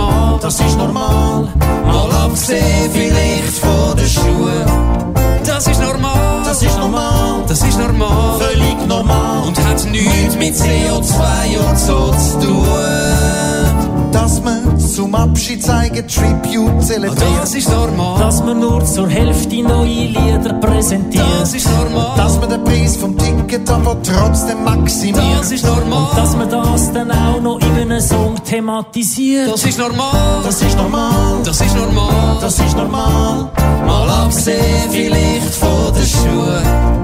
[0.51, 1.47] das ist normal,
[1.85, 5.13] mal abgesehen vielleicht von den Schuhen.
[5.45, 9.47] Das ist normal, das ist normal, das ist normal völlig normal.
[9.47, 14.00] und hat nichts mit CO2 und so zu tun.
[14.11, 17.23] Dass man zum Abschied zeigen Tribute zelebriert.
[17.41, 21.23] Das ist normal, Dass man nur zur Hälfte neue Lieder präsentiert.
[21.39, 25.39] das ist normal, Dass man den Preis vom Ticket aber trotzdem maximiert.
[25.39, 29.51] das ist normal, Dass man das dann auch noch in einem Song thematisiert.
[29.51, 32.37] das ist normal, Das ist normal, das ist normal.
[32.41, 33.49] das ist normal,
[33.85, 37.00] Mal abgesehen vielleicht von den Schuhen.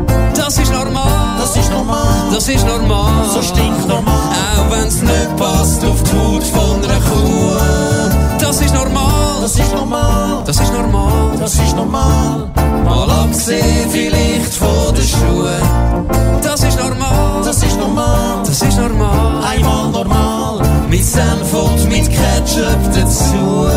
[0.47, 3.25] Das ist normal, das ist normal, das ist normal.
[3.33, 4.13] so stinknormal.
[4.57, 8.37] Auch wenn's nicht passt auf die Haut von einer Kuh.
[8.39, 11.37] Das ist normal, Das ist normal, das ist normal.
[11.37, 12.49] das ist normal,
[12.85, 16.07] Mal abgesehen vielleicht von den Schuhen.
[16.41, 19.43] Das ist normal, das ist normal, das ist normal.
[19.43, 20.61] einmal normal.
[20.89, 23.67] Mit Senf und mit Ketchup dazu.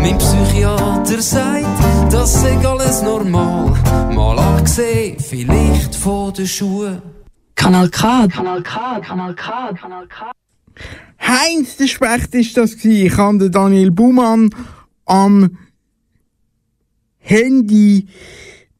[0.00, 1.66] Mein Psychiater sagt,
[2.10, 3.74] das sei alles normal.
[4.22, 7.02] Mal abgesehen vielleicht von den Schuhen.
[7.56, 8.28] Kanal K.
[8.28, 9.00] Kanal K.
[9.00, 9.72] Kanal K.
[9.72, 10.30] Kanal K.
[11.18, 13.06] Heinz der Specht ist das gewesen.
[13.06, 14.50] Ich habe den Daniel Buhmann
[15.06, 15.58] am
[17.18, 18.06] Handy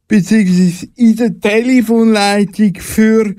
[0.06, 3.34] beziehungsweise in der Telefonleitung für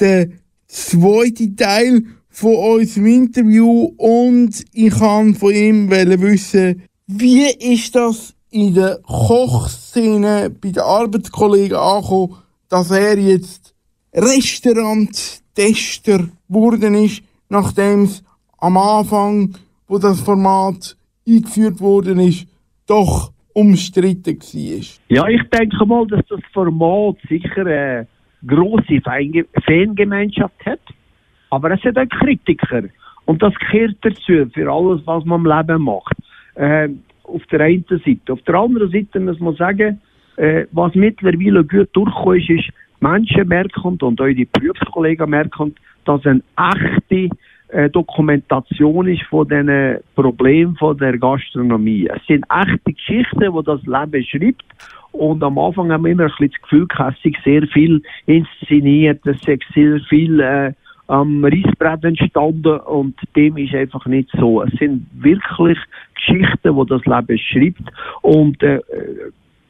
[0.00, 7.94] den zweiten Teil von unserem Interview und ich kann von ihm wollen wissen, wie ist
[7.94, 12.36] das in der Kochszene bei den Arbeitskollegen angekommen,
[12.68, 13.74] dass er jetzt
[14.14, 18.22] Restauranttester geworden ist, nachdem es
[18.58, 19.54] am Anfang,
[19.88, 22.46] wo das Format eingeführt worden ist,
[22.86, 24.84] doch umstritten war.
[25.08, 28.06] Ja, ich denke mal, dass das Format sicher eine
[28.46, 30.80] grosse Fan- Fangemeinschaft hat.
[31.50, 32.84] Aber es hat auch Kritiker.
[33.26, 36.14] Und das gehört dazu, für alles, was man im Leben macht.
[36.54, 36.88] Äh,
[37.32, 38.32] auf der einen Seite.
[38.32, 40.00] Auf der anderen Seite muss man sagen,
[40.36, 42.68] äh, was mittlerweile gut durchgekommen ist, ist,
[43.00, 47.28] Menschen merken und die Berufskollegen merken, dass eine echte
[47.68, 52.08] äh, Dokumentation ist von den Problemen von der Gastronomie.
[52.14, 54.64] Es sind echte Geschichten, die das Leben schreibt.
[55.12, 59.40] Und am Anfang haben wir immer ein bisschen das Gefühl es sehr viel inszeniert, es
[59.42, 60.72] sehr viel äh,
[61.12, 64.62] am Reisbrett entstanden und dem ist einfach nicht so.
[64.62, 65.78] Es sind wirklich
[66.14, 68.80] Geschichten, die das Leben schreibt und äh,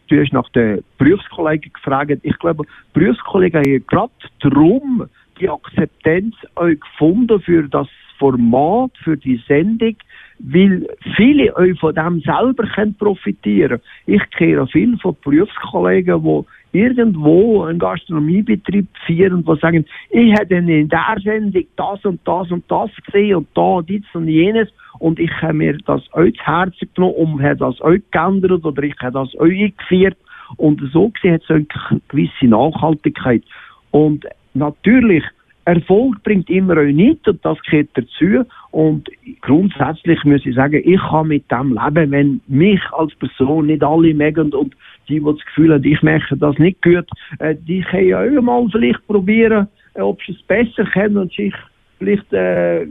[0.06, 2.20] du hast nach den Berufskollegen gefragt.
[2.22, 5.06] Ich glaube, Berufskollegen haben gerade darum
[5.40, 7.88] die Akzeptanz auch gefunden für das
[8.20, 9.96] Format, für die Sendung,
[10.38, 17.62] weil viele euch von dem selber können profitieren Ich kenne viele von Berufskollegen, die irgendwo
[17.62, 22.90] einen Gastronomiebetrieb führen, die sagen, ich hätte in der Sendung das und das und das
[23.06, 27.14] gesehen und da dies und jenes und ich habe mir das euch zu Herzen genommen
[27.14, 30.16] und habe das euch geändert oder ich habe das euch eingeführt
[30.56, 31.66] und so gesehen hat es eine
[32.08, 33.42] gewisse Nachhaltigkeit.
[33.90, 35.24] Und natürlich
[35.64, 38.44] Erfolg bringt immer auch nicht und das gehört dazu.
[38.70, 39.08] Und
[39.40, 44.14] grundsätzlich muss ich sagen, ich kann mit dem leben, wenn mich als Person nicht alle
[44.14, 44.74] mögen und
[45.08, 47.06] die, die das Gefühl haben, ich mache das nicht gut,
[47.38, 51.32] äh, die können ja auch mal vielleicht probieren, äh, ob sie es besser kennen und
[51.32, 51.54] sich
[51.98, 52.86] vielleicht äh,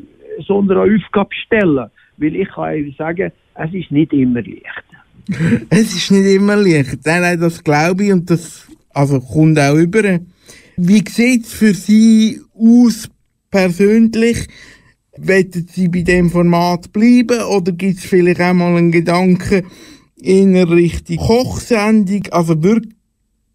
[0.46, 1.90] so eine Aufgabe stellen.
[2.18, 4.86] Weil ich kann einfach sagen, es ist nicht immer leicht.
[5.70, 7.00] Es ist nicht immer leicht.
[7.06, 10.20] Nein, nein, das glaube ich und das also kommt auch über.
[10.84, 13.08] Wie sieht es für Sie aus
[13.52, 14.48] persönlich?
[15.16, 19.68] Wollen Sie bei dem Format bleiben oder gibt es vielleicht auch mal einen Gedanken
[20.16, 22.24] in eine Richtung Kochsendung?
[22.32, 22.96] Also wirklich,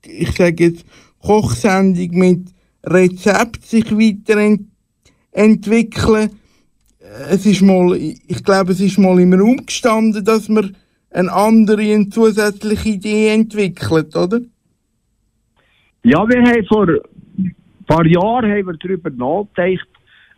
[0.07, 0.85] ich sage jetzt,
[1.19, 2.47] Kochsendung mit
[2.85, 6.31] Rezept sich weiterentwickeln.
[7.29, 10.77] Es ist mal, ich glaube, es ist mal im Raum gestanden, dass man
[11.11, 14.43] eine andere, eine zusätzliche Idee entwickelt, oder?
[16.05, 16.87] Ja, wir haben vor
[17.87, 19.89] paar Jahren haben wir darüber nachgedacht,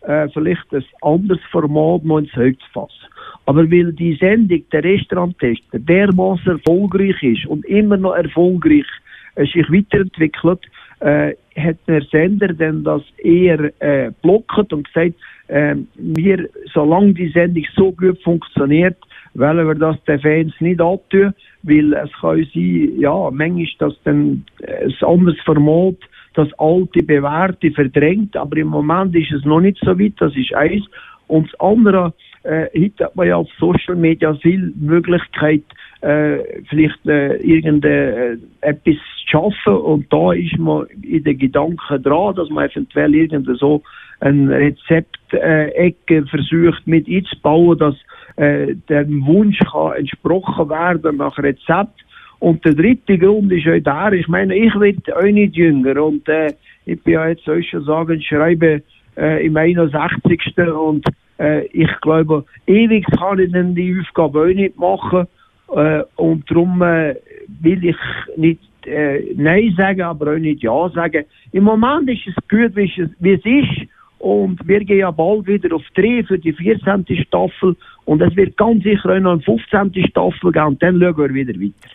[0.02, 3.06] äh, vielleicht ein anderes Format noch ins Zeug zu fassen.
[3.46, 8.86] Aber weil die Sendung, der Restauranttester, dermaßen erfolgreich ist und immer noch erfolgreich
[9.34, 10.60] äh, sich weiterentwickelt,
[11.00, 15.14] äh, hat der Sender dann das eher äh, blockiert und gesagt,
[15.48, 18.96] äh, wir, solange die Sendung so gut funktioniert,
[19.34, 21.32] wollen wir das den Fans nicht antun,
[21.62, 25.96] weil es kann sein, ja, manchmal ist das dann ein anderes Format,
[26.38, 30.54] das alte, bewährte verdrängt, aber im Moment ist es noch nicht so weit, das ist
[30.54, 30.84] eins.
[31.26, 35.64] Und das andere, äh, heute hat man ja auf Social Media viel Möglichkeit,
[36.00, 42.36] äh, vielleicht äh, irgendetwas äh, zu schaffen und da ist man in den Gedanken dran,
[42.36, 43.82] dass man eventuell irgend so
[44.20, 47.96] ein Rezeptecke äh, versucht mit einzubauen, dass
[48.36, 52.00] äh, dem Wunsch kann entsprochen werden nach Rezept.
[52.40, 56.28] Und der dritte Grund ist auch der, ich meine, ich werde auch nicht jünger und
[56.28, 56.52] äh,
[56.86, 58.82] ich bin ja jetzt soll schon sagen, schreibe
[59.16, 60.56] äh, im 61.
[60.56, 61.04] und
[61.38, 65.26] äh, ich glaube, ewig kann ich dann die Aufgabe auch nicht machen
[65.74, 67.16] äh, und darum äh,
[67.60, 67.96] will ich
[68.36, 71.24] nicht äh, Nein sagen, aber auch nicht Ja sagen.
[71.52, 75.46] Im Moment ist es gut, wie es, wie es ist und wir gehen ja bald
[75.46, 77.06] wieder auf drei für die 14.
[77.26, 77.76] Staffel.
[78.04, 79.92] Und es wird ganz sicher auch noch eine 15.
[80.08, 80.66] Staffel geben.
[80.66, 81.94] Und dann schauen wir wieder weiter.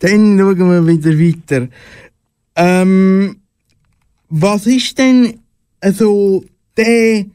[0.00, 1.68] Dann schauen wir wieder weiter.
[2.56, 3.36] Ähm,
[4.28, 5.40] was ist denn
[5.84, 6.42] also
[6.76, 7.26] der,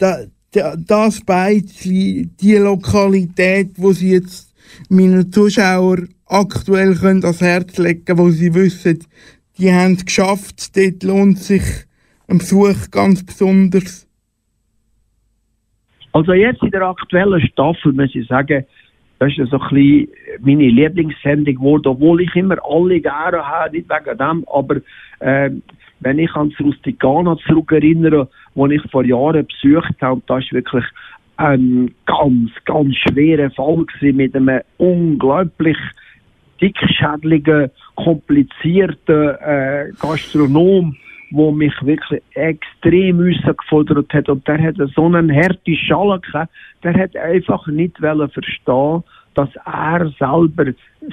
[0.00, 4.54] der, der das Beizli, die Lokalität, wo Sie jetzt
[4.88, 9.04] meinen Zuschauern aktuell können ans Herz legen, wo Sie wissen,
[9.58, 11.62] die haben es geschafft, dort lohnt sich
[12.26, 14.08] ein Besuch ganz besonders?
[16.12, 18.64] Also jetzt in der aktuellen Staffel muss ich sagen,
[19.28, 20.08] das ist so ein bisschen
[20.40, 24.76] meine Lieblingssendung geworden, obwohl ich immer alle gerne habe, nicht wegen dem, aber
[25.20, 25.50] äh,
[26.00, 30.84] wenn ich an das Rusticana zurückerinnere, wo ich vor Jahren besucht habe, das ist wirklich
[31.36, 35.78] ein ganz, ganz schwerer Fall gewesen mit einem unglaublich
[36.60, 40.96] dickschädligen, komplizierten äh, Gastronom,
[41.34, 44.28] wo mich wirklich extrem gefordert hat.
[44.28, 49.02] Und der hat so einen harten Schale gehabt, der hat einfach nicht verstehen
[49.34, 50.72] dass er selber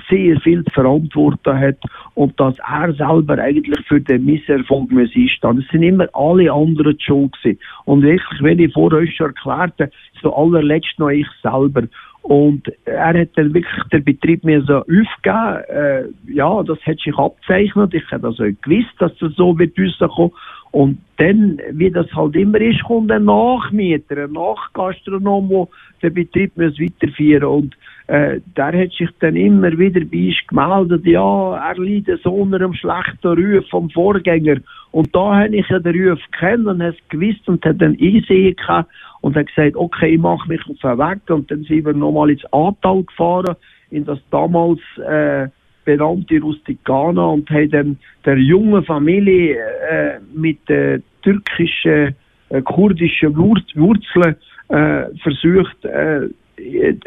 [0.09, 1.77] sehr viel zu verantworten hat
[2.13, 5.59] und dass er selber eigentlich für den Misserfolg muss einstehen.
[5.59, 7.59] Es sind immer alle anderen die schuld gewesen.
[7.85, 11.83] Und wirklich, wenn ich vor euch schon erklärte, so allerletzt noch ich selber.
[12.21, 15.63] Und er hat dann wirklich den Betrieb mir so aufgegeben.
[15.69, 17.93] Äh, ja, das hat sich abzeichnet.
[17.93, 20.31] Ich habe also gewusst, dass das so wird rauskommen.
[20.71, 25.67] Und dann, wie das halt immer ist, kommt ein Nachmieter, ein Nachgastronom,
[26.01, 30.47] der den Betrieb muss weiterführen Und äh, der hat sich dann immer wieder bei uns
[30.47, 34.57] gemeldet, ja, er leidet so unter einem schlechten Ruf vom Vorgänger.
[34.91, 37.97] Und da habe ich ja den Ruf kennen und habe es gewusst und habe dann
[37.99, 38.85] einsehen können
[39.21, 41.29] und habe gesagt, okay, ich mache mich auf den Weg.
[41.29, 43.55] Und dann sind wir nochmal ins Atal gefahren,
[43.91, 45.47] in das damals äh,
[45.85, 52.15] benannte Rustikana und haben dann der jungen Familie äh, mit äh, türkischen,
[52.49, 54.35] äh, kurdischen Wur Wurzeln
[54.69, 56.29] äh, versucht, äh,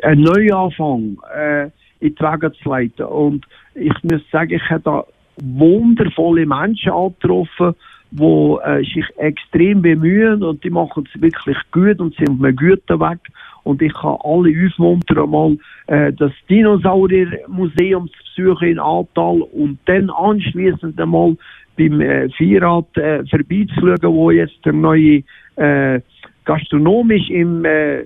[0.02, 1.64] einen Neuanfang äh,
[2.00, 3.06] in die Wege zu leiten.
[3.06, 5.04] Und ich muss sagen, ich habe da
[5.42, 7.74] wundervolle Menschen angetroffen,
[8.10, 8.56] die
[8.94, 13.18] sich extrem bemühen und die machen es wirklich gut und sind auf einem guten Weg.
[13.64, 15.56] Und ich kann alle aufmuntern, mal
[15.86, 21.36] äh, das Dinosauriermuseum zu besuchen in Atal und dann anschließend einmal
[21.76, 25.22] beim äh, Vierrad äh, vorbeizuschauen, wo jetzt der neue
[25.56, 26.00] äh,
[26.44, 28.04] gastronomisch im äh,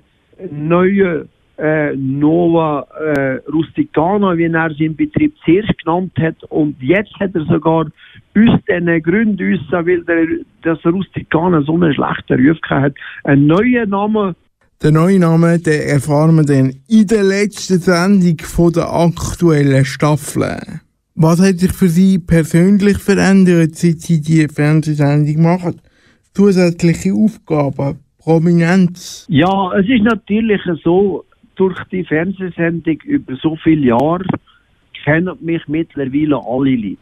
[0.50, 1.28] neuen
[1.58, 6.36] äh, Nova äh, Rusticana, wie er seinen Betrieb zuerst genannt hat.
[6.50, 10.26] Und jetzt hat er sogar aus diesen Gründen, weil der,
[10.62, 12.94] das Rusticana so einen schlechten Ruf hat,
[13.24, 14.36] einen neuen Namen
[14.80, 20.80] Den neuen Namen den erfahren wir dann in der letzten Sendung von der aktuellen Staffel.
[21.16, 25.80] Was hat sich für Sie persönlich verändert, seit Sie die Fernsehsendung machen?
[26.32, 29.26] Zusätzliche Aufgaben, Prominenz?
[29.28, 31.24] Ja, es ist natürlich so,
[31.56, 34.26] durch die Fernsehsendung über so viele Jahre
[35.02, 36.98] kennen mich mittlerweile alle Leute.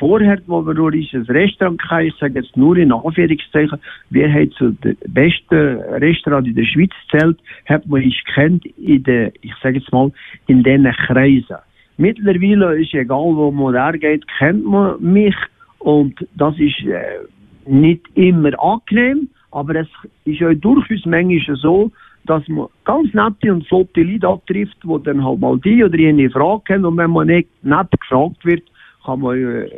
[0.00, 3.78] Vorher, wo wir nur ein Restaurant hatten, ich sage jetzt nur in Anführungszeichen,
[4.08, 9.02] wir haben zu den besten Restaurant in der Schweiz zählt, hat man uns kennt in
[9.02, 10.10] den, ich sage jetzt mal,
[10.46, 11.58] in diesen Kreisen.
[11.98, 15.36] Mittlerweile ist egal, wo man hergeht, kennt man mich
[15.80, 17.26] und das ist äh,
[17.66, 19.88] nicht immer angenehm, aber es
[20.24, 21.92] ist auch durchaus manchmal so,
[22.24, 26.30] dass man ganz nette und flotte Leute abtrifft, die dann halt mal die oder jene
[26.30, 28.62] Frage haben und wenn man nicht nett gefragt wird,
[29.04, 29.68] kann man äh,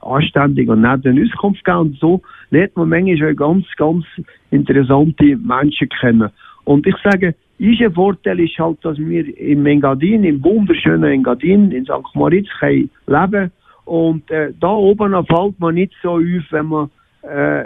[0.00, 4.04] anständig und nett eine Auskunft geben und so lernt man manchmal ganz, ganz
[4.50, 6.30] interessante Menschen kennen.
[6.64, 11.84] Und ich sage, unser Vorteil ist halt, dass wir im Engadin, im wunderschönen Engadin in
[11.84, 12.14] St.
[12.14, 13.50] Moritz können leben
[13.84, 16.90] und äh, da oben fällt man nicht so auf, wenn man,
[17.22, 17.64] äh,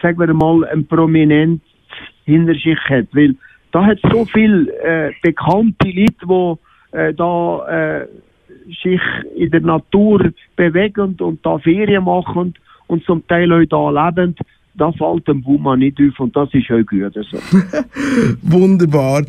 [0.00, 1.60] sagen wir mal, ein Prominent
[2.24, 3.34] hinter sich hat, weil
[3.72, 6.58] da hat so viel äh, bekannte Leute,
[6.92, 8.06] die äh, da äh,
[8.82, 9.00] sich
[9.36, 12.54] in der Natur bewegen und da Ferien machen
[12.86, 14.34] und zum Teil auch da leben,
[14.74, 17.14] da fällt dem Buma nicht auf und das ist auch gut.
[17.30, 17.38] So.
[18.42, 19.24] Wunderbar.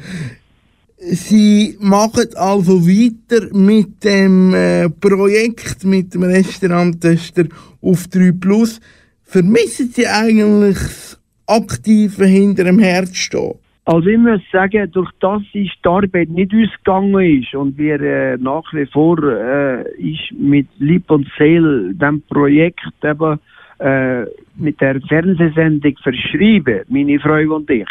[0.98, 7.46] Sie machen also weiter mit dem äh, Projekt, mit dem Restauranttester
[7.82, 8.80] auf 3 Plus.
[9.24, 13.56] Vermissen Sie eigentlich das Aktive hinter dem Herz stehen?
[13.88, 18.36] Also ich muss sagen, durch das ist die Arbeit nicht ausgegangen ist und wir äh,
[18.38, 23.40] nach wie vor äh, ist mit Lieb und Seele dem Projekt eben
[23.78, 24.24] äh,
[24.56, 27.86] mit der Fernsehsendung verschrieben, meine Frau und ich,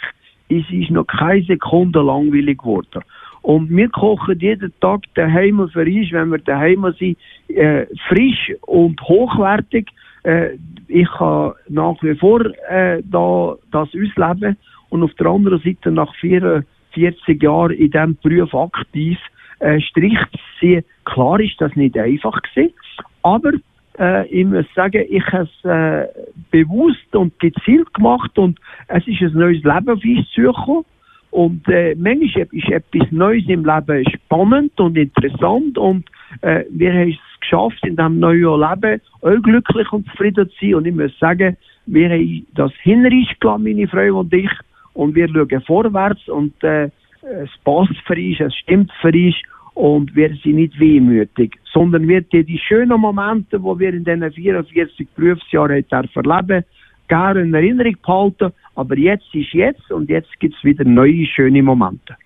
[0.49, 3.03] es ist noch keine Sekunde langweilig geworden.
[3.42, 7.16] Und wir kochen jeden Tag daheim für uns, wenn wir daheim sind,
[7.49, 9.86] äh, frisch und hochwertig.
[10.24, 10.57] Äh,
[10.88, 14.57] ich kann nach wie vor äh, da, das ausleben
[14.95, 19.18] und auf der anderen Seite nach 44 Jahren in diesem Beruf aktiv
[19.59, 20.16] äh, Strich
[20.61, 20.84] ziehen.
[21.05, 22.74] Klar ist das nicht einfach gewesen,
[23.22, 23.55] aber
[23.99, 26.07] äh, ich muss sagen, ich habe es äh,
[26.53, 30.84] bewusst und gezielt gemacht und es ist ein neues Leben auf uns zugekommen.
[31.32, 36.05] Und äh, manchmal ist etwas Neues im Leben spannend und interessant und
[36.42, 40.74] äh, wir haben es geschafft, in diesem neuen Leben auch glücklich und zufrieden zu sein.
[40.76, 44.51] Und ich muss sagen, wir haben das hinreichend gelassen, meine Frau und ich,
[44.95, 46.90] und wir schauen vorwärts und äh,
[47.22, 49.34] es passt für uns, es stimmt für uns
[49.74, 54.32] und wir sind nicht wehmütig, sondern wir die, die schönen Momente, die wir in diesen
[54.32, 56.64] 44 Berufsjahren erleben,
[57.09, 61.62] gerne in Erinnerung behalten, aber jetzt ist jetzt und jetzt gibt es wieder neue schöne
[61.62, 62.16] Momente.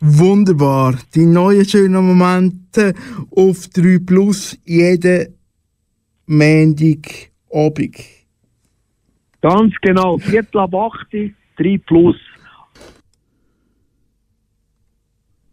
[0.00, 0.94] Wunderbar.
[1.14, 2.94] Die neuen schönen Momente
[3.34, 5.34] auf 3 Plus jeden
[6.26, 7.96] Montag Abend.
[9.40, 11.06] Ganz genau, Viertel ab 8,
[11.58, 12.16] 3 Plus.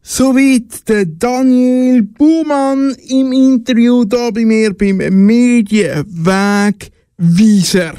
[0.02, 7.96] Soweit der Daniel Buhmann im Interview da bei mir beim Medienwegweiser.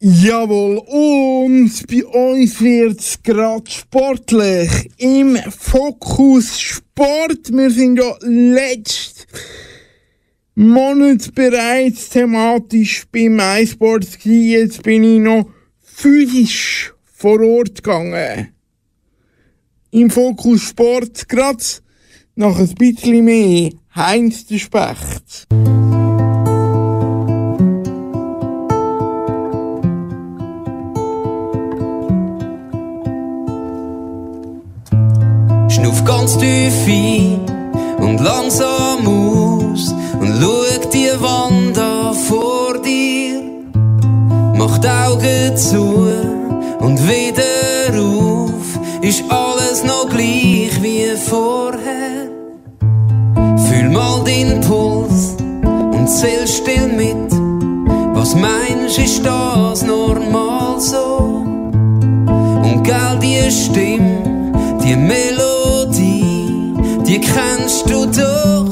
[0.00, 4.90] Jawohl, und bei uns wird's grad sportlich.
[4.96, 7.52] Im Fokus Sport.
[7.52, 9.28] Wir sind ja letzt
[10.54, 14.50] Monat bereits thematisch beim iSports gewesen.
[14.50, 15.46] Jetzt bin ich noch
[15.80, 18.48] physisch vor Ort gegangen.
[19.90, 21.82] Im Fokus Sport grad
[22.34, 25.46] noch ein bisschen mehr Heinz der Specht.
[35.70, 37.40] Schnuff ganz tief ein
[37.98, 40.31] und langsam aus und
[44.64, 46.08] Mach die Augen zu
[46.78, 52.30] und wieder auf, ist alles noch gleich wie vorher.
[53.66, 55.34] Fühl mal den Puls
[55.66, 57.32] und zähl still mit.
[58.14, 61.44] Was meinst, ist das normal so?
[62.62, 64.52] Und gell, die Stimme,
[64.84, 66.72] die Melodie,
[67.04, 68.71] die kennst du doch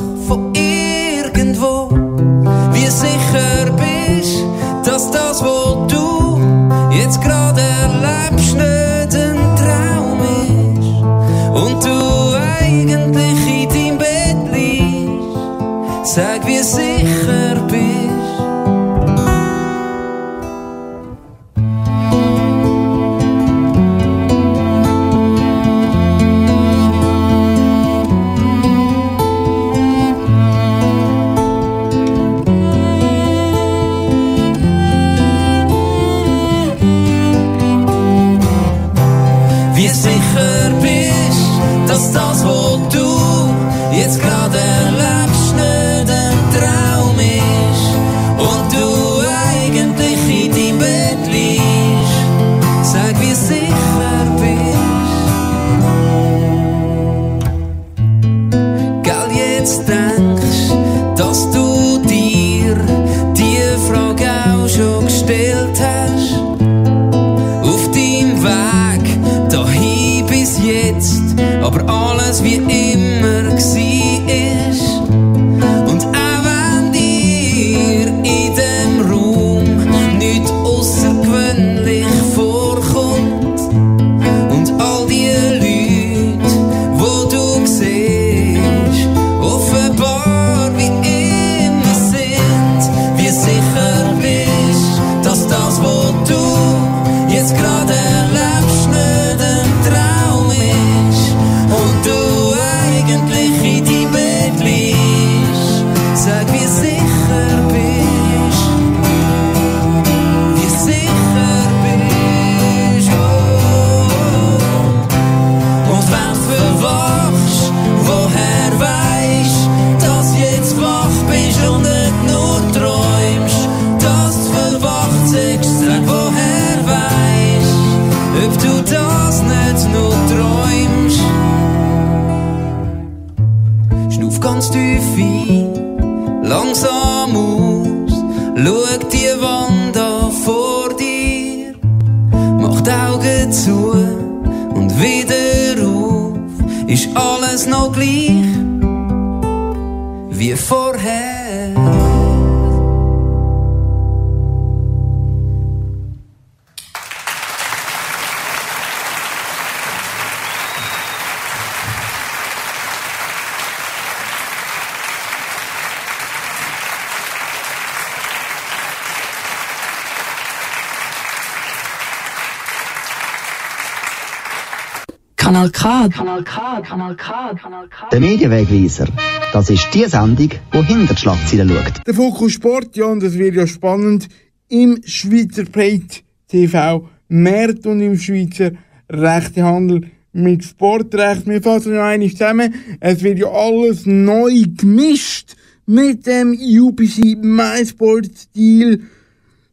[176.90, 177.54] Kanal K.
[177.54, 178.08] Kanal K.
[178.10, 179.06] Der Medienwegweiser.
[179.52, 182.04] Das ist die Sendung, die hinter die Schlagzeilen schaut.
[182.04, 184.28] Der Fokus Sport, ja, und das wird ja spannend,
[184.68, 188.72] im Schweizer Plate TV März und im Schweizer
[189.08, 191.46] Rechtehandel mit Sportrecht.
[191.46, 192.74] Wir fassen noch einmal zusammen.
[192.98, 195.54] Es wird ja alles neu gemischt
[195.86, 199.04] mit dem UPC MySport-Stil,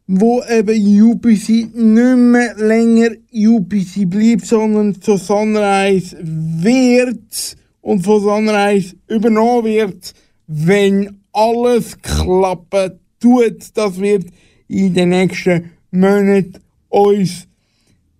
[0.08, 8.96] wo eben UPC nicht mehr länger UPC bleibt, sondern zu Sunrise wird und von Sunrise
[9.08, 10.14] übernommen wird,
[10.48, 13.58] wenn alles klappen tut.
[13.74, 14.28] Das wird
[14.70, 16.54] in den nächsten Monaten
[16.90, 17.48] uns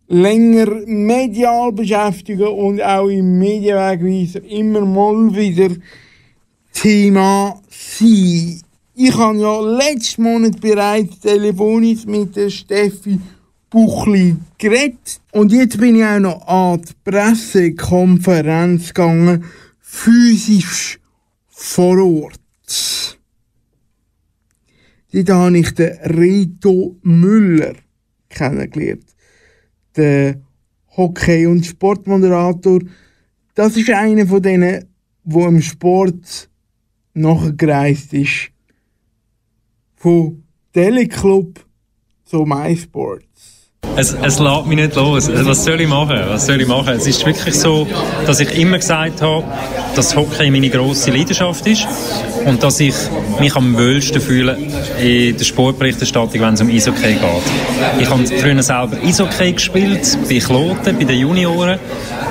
[0.08, 5.76] länger medial beschäftigen und auch im Medienwegweiser immer mal wieder
[6.74, 8.62] Thema sein.
[9.00, 13.20] Ich habe ja letzten Monat bereits telefonisch mit der Steffi
[13.70, 15.22] Buchli geredet.
[15.32, 19.44] Und jetzt bin ich auch noch an die Pressekonferenz gegangen,
[19.80, 21.00] physisch
[21.48, 23.20] vor Ort.
[25.14, 27.76] Dort habe ich den Rito Müller
[28.30, 29.16] kennengelernt.
[29.96, 30.42] Der
[30.96, 32.80] Hockey- und Sportmoderator.
[33.54, 34.86] Das ist einer von denen,
[35.24, 36.50] der im Sport
[37.14, 38.57] nachgereist ist.
[40.00, 40.44] Von
[40.74, 41.60] Teleclub
[42.24, 43.26] zu MySports.
[43.96, 45.28] Es, es lässt mich nicht los.
[45.28, 46.20] Was soll ich machen?
[46.28, 46.94] Was soll ich machen?
[46.94, 47.88] Es ist wirklich so,
[48.28, 49.44] dass ich immer gesagt habe,
[49.96, 51.88] dass Hockey meine grosse Leidenschaft ist
[52.46, 52.94] und dass ich
[53.40, 54.56] mich am wohlsten fühle
[55.02, 58.00] in der Sportberichterstattung, wenn es um Eishockey geht.
[58.00, 61.80] Ich habe früher selber Eishockey gespielt, bei Kloten, bei den Junioren,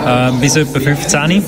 [0.05, 1.42] äh, bis etwa 15.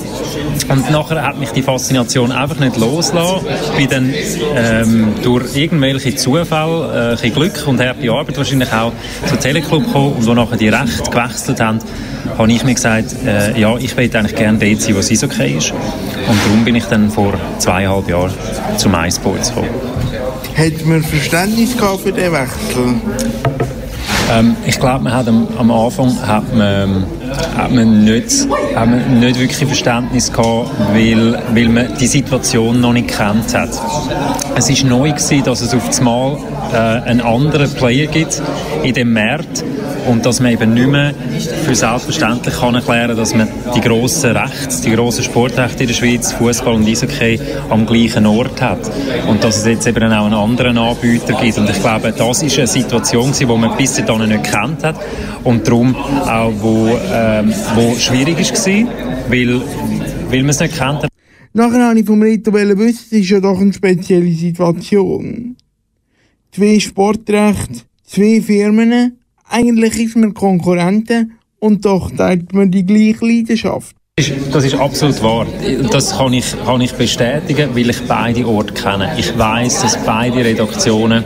[0.69, 3.47] Und nachher hat mich die Faszination einfach nicht losgelassen.
[3.77, 4.15] Bin dann
[4.57, 8.93] ähm, durch irgendwelche Zufälle, äh, ein Glück und harte Arbeit wahrscheinlich auch
[9.27, 11.79] zum Teleclub gekommen und wo nachher die Rechte gewechselt haben,
[12.37, 15.57] habe ich mir gesagt, äh, ja, ich will eigentlich gerne dort sein, wo es okay
[15.57, 15.73] ist.
[15.73, 18.33] Und darum bin ich dann vor zweieinhalb Jahren
[18.77, 19.71] zu MySports gekommen.
[20.57, 23.58] Hat man Verständnis gehabt für den Wechsel?
[24.31, 27.07] Ähm, ich glaube, man hat am, am Anfang hat man,
[27.57, 32.93] hat man nicht, hat man nicht wirklich Verständnis gehabt, weil, weil man die Situation noch
[32.93, 33.71] nicht kennt hat.
[34.55, 36.37] Es ist neu gewesen, dass es auf einmal
[36.73, 38.43] äh, einen anderen Player gibt
[38.83, 39.65] in dem Markt
[40.09, 41.13] und dass man eben nicht mehr
[41.65, 46.33] für selbstverständlich kann erklären, dass man die grossen Rechte, die grossen Sportrechte in der Schweiz,
[46.33, 47.39] Fußball und Eishockey
[47.69, 48.81] am gleichen Ort hat
[49.29, 52.59] und dass es jetzt eben auch einen anderen Anbieter gibt und ich glaube, das ist
[52.59, 54.97] eine Situation die man bis dahin nicht kennt hat
[55.45, 59.61] und darum auch, wo, ähm, wo schwierig war, weil,
[60.31, 61.07] weil man es nicht kennt.
[61.53, 65.57] Nachher wollte ich vom Reto wissen, es ist ja doch eine spezielle Situation.
[66.51, 69.19] Zwei Sportrechte, zwei Firmen,
[69.49, 73.95] eigentlich ist man Konkurrenten und doch teilt man die gleiche Leidenschaft.
[74.53, 75.47] Das ist absolut wahr.
[75.93, 79.15] Das kann ich, kann ich bestätigen, weil ich beide Orte kenne.
[79.17, 81.23] Ich weiß, dass beide Redaktionen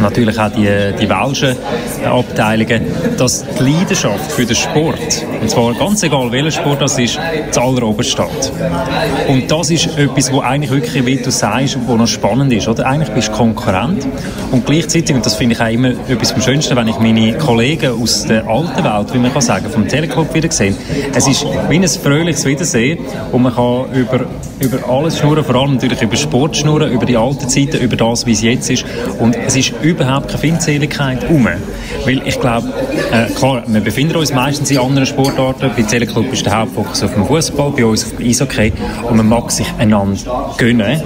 [0.00, 0.68] natürlich auch die,
[1.00, 1.56] die welschen
[2.04, 2.82] Abteilungen,
[3.16, 7.18] dass die Leidenschaft für den Sport, und zwar ganz egal welcher Sport das ist,
[7.50, 8.52] zu alleroberst steht.
[9.28, 12.86] Und das ist etwas, wo eigentlich wirklich, wie du sagst, wo noch spannend ist, oder?
[12.86, 14.06] Eigentlich bist du Konkurrent
[14.50, 18.00] und gleichzeitig, und das finde ich auch immer etwas am schönsten, wenn ich meine Kollegen
[18.00, 20.74] aus der alten Welt, wie man kann sagen, vom Teleclub wieder sehe,
[21.14, 22.98] es ist wie ein fröhliches Wiedersehen
[23.32, 24.20] und man kann über,
[24.60, 28.26] über alles schnurren, vor allem natürlich über Sport schnurren, über die alten Zeiten, über das,
[28.26, 28.84] wie es jetzt ist
[29.18, 31.46] und es ist überhaupt keine Feindseligkeit um.
[32.04, 32.72] Weil ich glaube,
[33.12, 35.70] äh, klar, wir befinden uns meistens in anderen Sportarten.
[35.76, 38.72] Bei Teleclub ist der Hauptfokus auf dem Fußball, bei uns auf dem Eishockey.
[39.08, 41.02] Und man mag sich einander gönnen,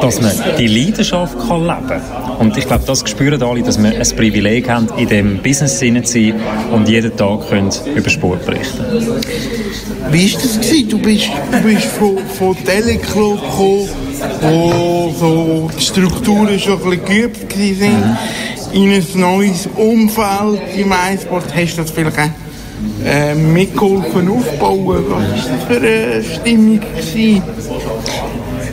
[0.00, 2.00] dass man die Leidenschaft kann leben kann.
[2.38, 5.90] Und ich glaube, das spüren alle, dass wir ein Privileg haben, in dem Business zu
[5.90, 6.34] sein
[6.72, 8.82] und jeden Tag können über Sport berichten
[10.10, 10.60] Wie war das?
[10.60, 10.88] Gewesen?
[10.88, 13.88] Du bist, du bist von, von Teleclub gekommen,
[14.40, 18.18] wo so die Strukturen schon ein bisschen geübt waren,
[18.72, 21.44] in ein neues Umfeld im Eisport.
[21.54, 25.04] Hast du das vielleicht auch äh, mitgeholfen aufbauen?
[25.08, 26.80] Was war das für eine Stimmung?
[26.80, 27.42] Gewesen?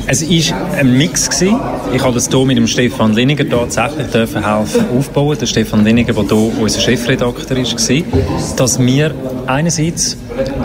[0.10, 1.30] Es war ein Mix.
[1.30, 1.60] Gewesen.
[1.94, 5.38] Ich habe das hier mit dem Stefan Liniger tatsächlich dürfen helfen aufbauen.
[5.38, 9.14] Der Stefan Liniger, der hier unser Chefredakteur war, dass wir
[9.48, 10.16] einerseits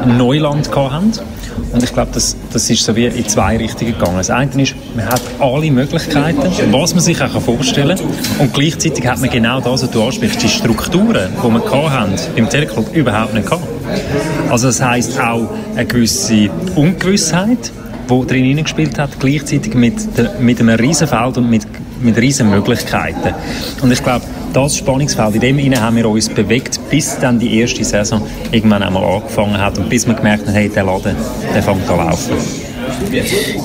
[0.07, 1.13] Neuland hatten.
[1.73, 4.17] Und ich glaube, das, das ist so wie in zwei Richtungen gegangen.
[4.19, 8.07] Das eine ist, man hat alle Möglichkeiten, was man sich auch vorstellen kann.
[8.39, 12.49] Und gleichzeitig hat man genau das, was du ansprichst, die Strukturen, die wir hatten, im
[12.49, 13.67] Teleclub überhaupt nicht gehabt.
[14.51, 17.73] Also das heisst auch eine gewisse Ungewissheit,
[18.11, 21.67] die drin hineingespielt hat, gleichzeitig mit, der, mit einem Riesenfeld und mit,
[22.01, 23.35] mit riesen Möglichkeiten.
[23.81, 27.59] Und ich glaube, das Spannungsfeld, in dem Innen haben wir uns bewegt, bis dann die
[27.61, 31.17] erste Saison irgendwann einmal angefangen hat und bis wir gemerkt haben, hey, der Laden,
[31.55, 32.37] der fängt an laufen.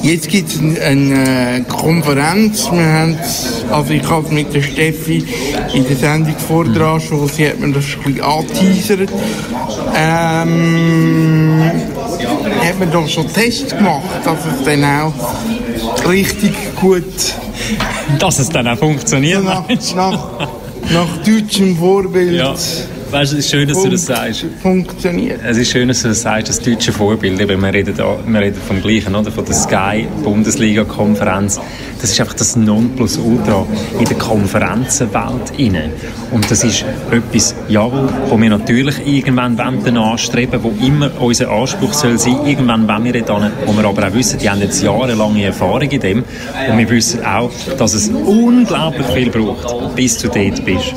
[0.04, 2.70] Jetzt gibt es eine, eine Konferenz.
[2.72, 3.18] Wir haben,
[3.72, 5.24] also ich habe mit der Steffi
[5.74, 9.10] in der Sendung vordran schon, sie hat mir das ein bisschen angeteasert.
[9.96, 11.72] Ähm,
[12.64, 15.14] hat man doch schon Tests gemacht, dass es dann auch
[16.08, 17.04] richtig gut...
[18.20, 19.44] Dass es dann auch funktioniert?
[19.44, 19.64] Nach,
[19.96, 20.48] nach,
[20.94, 22.34] nach deutschem Vorbild...
[22.34, 22.56] Ja.
[23.10, 24.46] Weißt es ist schön, dass du das sagst.
[24.62, 25.40] Funktioniert.
[25.42, 27.40] Es ist schön, dass du das sagst, das deutsche Vorbild.
[27.40, 29.32] Eben, wir, reden da, wir reden vom Gleichen, oder?
[29.32, 31.58] von der Sky-Bundesliga-Konferenz.
[32.02, 33.66] Das ist einfach das Nonplusultra
[34.00, 35.89] in der Konferenzenwelt inne.
[36.32, 41.93] Und das ist etwas, jawohl, wo wir natürlich irgendwann wollen anstreben, wo immer unser Anspruch
[41.93, 45.43] soll sein, irgendwann wollen wir dort wo wir aber auch wissen, die haben jetzt jahrelange
[45.43, 46.24] Erfahrung in dem
[46.70, 50.93] und wir wissen auch, dass es unglaublich viel braucht, bis du dort bist.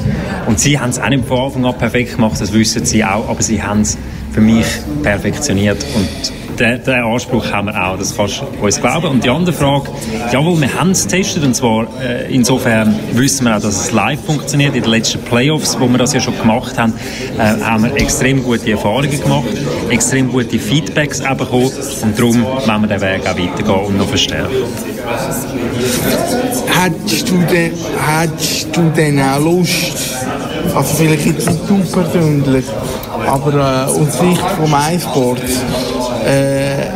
[0.46, 3.28] Und sie haben es auch nicht von Anfang an perfekt gemacht, das wissen sie auch,
[3.28, 3.98] aber sie haben es
[4.32, 4.66] für mich
[5.02, 9.06] perfektioniert und den, Anspruch haben wir auch, das kannst du uns glauben.
[9.06, 9.90] Und die andere Frage,
[10.30, 14.20] jawohl, wir haben es getestet und zwar äh, insofern wissen wir auch, dass es live
[14.24, 14.74] funktioniert.
[14.74, 16.92] In den letzten Playoffs, wo wir das ja schon gemacht haben,
[17.38, 19.48] äh, haben wir extrem gute Erfahrungen gemacht,
[19.88, 21.70] extrem gute Feedbacks bekommen
[22.02, 24.54] und darum wollen wir den Weg auch weitergehen und noch verstärken.
[26.66, 27.72] Hättest du denn,
[28.06, 30.16] hättest du denn auch Lust,
[30.74, 32.64] also vielleicht jetzt nicht du persönlich,
[33.26, 35.40] aber äh, aus Sicht vom iSport,
[36.24, 36.86] äh,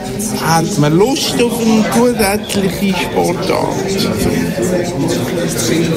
[0.45, 3.75] hat man Lust auf eine zusätzliche Sportart?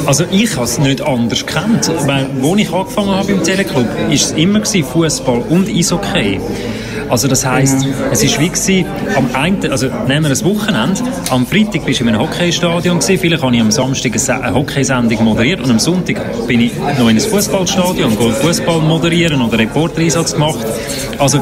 [0.06, 1.92] Also ich habe es nicht anders gekannt.
[2.06, 6.40] Weil, wo ich angefangen habe im Teleclub, war es immer Fußball und Eishockey.
[7.10, 11.48] Also das heisst, es ist wie gewesen, am einen, also nehmen wir ein Wochenende, am
[11.48, 15.62] Freitag bist du in einem Hockeystadion gewesen, vielleicht habe ich am Samstag eine Hockeysendung moderiert
[15.62, 16.18] und am Sonntag
[16.48, 20.66] bin ich noch in ein Fußballstadion, gehe Fußball moderieren oder Reportereinsatz gemacht.
[21.18, 21.40] Also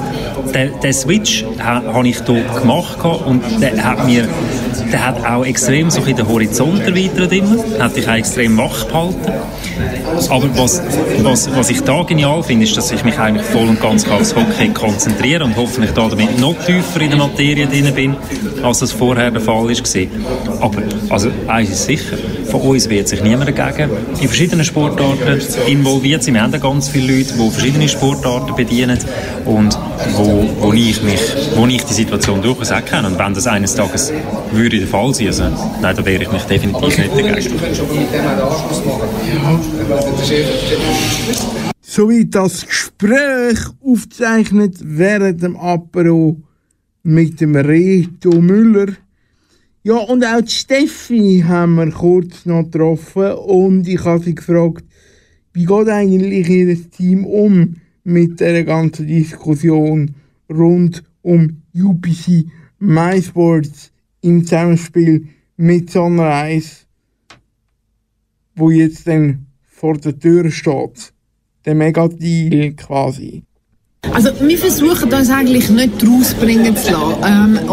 [0.55, 4.27] den, den Switch habe ich hier gemacht und der hat mir
[4.91, 9.31] der hat auch extrem so den Horizont erweitert immer, hat dich auch extrem wach gehalten.
[10.29, 10.81] Aber was,
[11.21, 14.35] was, was ich da genial finde, ist, dass ich mich eigentlich voll und ganz aufs
[14.35, 18.15] Hockey konzentriere und hoffentlich da damit noch tiefer in der Materie drin bin,
[18.63, 20.61] als das vorher der Fall war.
[20.61, 22.17] Aber also, eins ist sicher,
[22.49, 23.89] von uns wird sich niemand dagegen
[24.21, 26.35] in verschiedenen Sportarten involviert sein.
[26.35, 28.97] Wir haben ganz viele Leute, die verschiedene Sportarten bedienen
[29.45, 29.77] und
[30.13, 31.21] wo, wo, ich, mich,
[31.55, 33.07] wo ich die Situation durchaus auch kenne.
[33.07, 34.11] Und wenn das eines Tages
[34.51, 35.43] würde der Fall sein, also,
[35.81, 37.35] nein, da wäre ich mich definitiv nicht dagegen.
[41.81, 46.37] Sowie das Gespräch aufzeichnet während dem Apero
[47.03, 48.93] mit dem Reto Müller.
[49.85, 54.83] Ja, und auch die Steffi haben wir kurz noch getroffen und ich habe sie gefragt,
[55.53, 60.15] wie geht eigentlich ihr Team um mit der ganzen Diskussion
[60.49, 62.47] rund um UPC
[62.79, 66.87] MySports im Zusammenspiel mit Sunrise,
[68.55, 71.13] wo jetzt dann vor der Tür steht.
[71.63, 73.43] Der Megadeal quasi.
[74.11, 77.59] Also wir versuchen uns eigentlich nicht rausbringen zu lassen.
[77.59, 77.69] Ähm,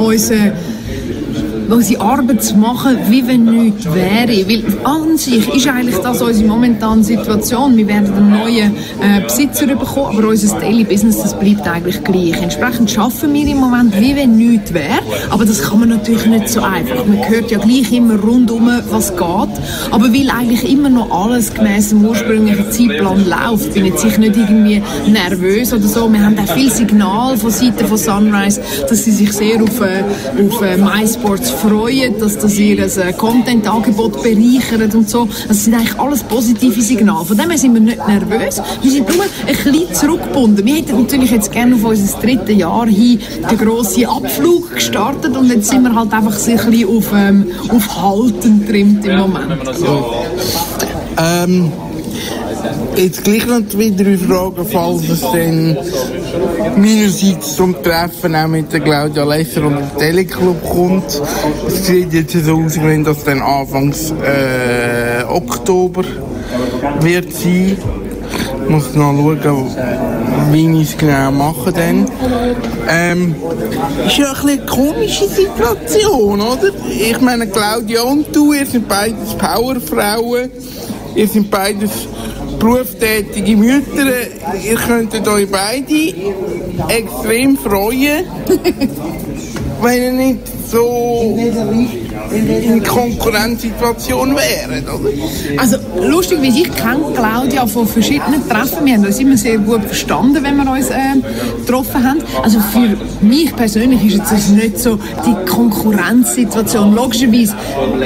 [1.73, 4.49] unsere Arbeit zu machen, wie wenn nichts wäre.
[4.49, 7.77] Weil an sich ist eigentlich das unsere momentane Situation.
[7.77, 12.41] Wir werden einen neuen äh, Besitzer bekommen, aber unser Daily Business das bleibt eigentlich gleich.
[12.43, 15.01] Entsprechend schaffen wir im Moment, wie wenn nichts wäre.
[15.31, 17.07] Aber das kann man natürlich nicht so einfach.
[17.07, 19.23] Man hört ja gleich immer rundum, was geht.
[19.23, 24.83] Aber weil eigentlich immer noch alles gemäß dem ursprünglichen Zeitplan läuft, bin ich nicht irgendwie
[25.07, 26.13] nervös oder so.
[26.13, 30.05] Wir haben auch viel Signal von Seiten von Sunrise, dass sie sich sehr auf, äh,
[30.47, 35.29] auf äh, MySports freuen, dass das ihr äh, Content-Angebot bereichert und so.
[35.47, 37.25] Das sind eigentlich alles positive Signale.
[37.25, 38.61] Von dem her sind wir nicht nervös.
[38.83, 40.65] Wir sind nur ein bisschen zurückgebunden.
[40.67, 45.47] Wir hätten natürlich jetzt gerne auf unser drittes Jahr hin den grossen Abflug gestartet und
[45.47, 49.53] jetzt sind wir halt einfach ein bisschen auf, ähm, auf Halten trimmt im Moment.
[51.19, 51.73] Ähm,
[52.97, 55.77] jetzt gleich noch zwei, drei Fragen, falls es dann
[56.77, 61.21] meinerseits zum Treffen auch mit der Claudia Lesser und dem Teleclub kommt.
[61.67, 66.05] Es sieht jetzt so aus, wenn das dann Anfangs äh, Oktober
[67.01, 67.77] wird sein.
[68.65, 69.67] Ich muss noch schauen,
[70.53, 72.07] wie ich es genau mache dann.
[72.89, 73.35] Ähm,
[74.07, 76.71] ist ja ein bisschen eine komische Situation, oder?
[76.89, 80.51] Ich meine, Claudia und du, ihr seid beides Powerfrauen.
[81.15, 81.91] Ihr seid beides
[82.63, 84.07] berufstätige Mütter.
[84.65, 86.15] Ihr könntet euch beide
[86.89, 88.25] extrem freuen,
[89.83, 91.37] wenn ihr nicht so
[92.31, 95.11] in Konkurrenzsituation wären, oder?
[95.59, 98.87] Also lustig, wie ich kenne Claudia von verschiedenen Treffen.
[98.87, 100.97] Wir haben uns immer sehr gut verstanden, wenn wir uns äh,
[101.61, 102.21] getroffen haben.
[102.43, 106.95] Also für mich persönlich ist das nicht so die Konkurrenzsituation.
[106.95, 107.55] Logischerweise,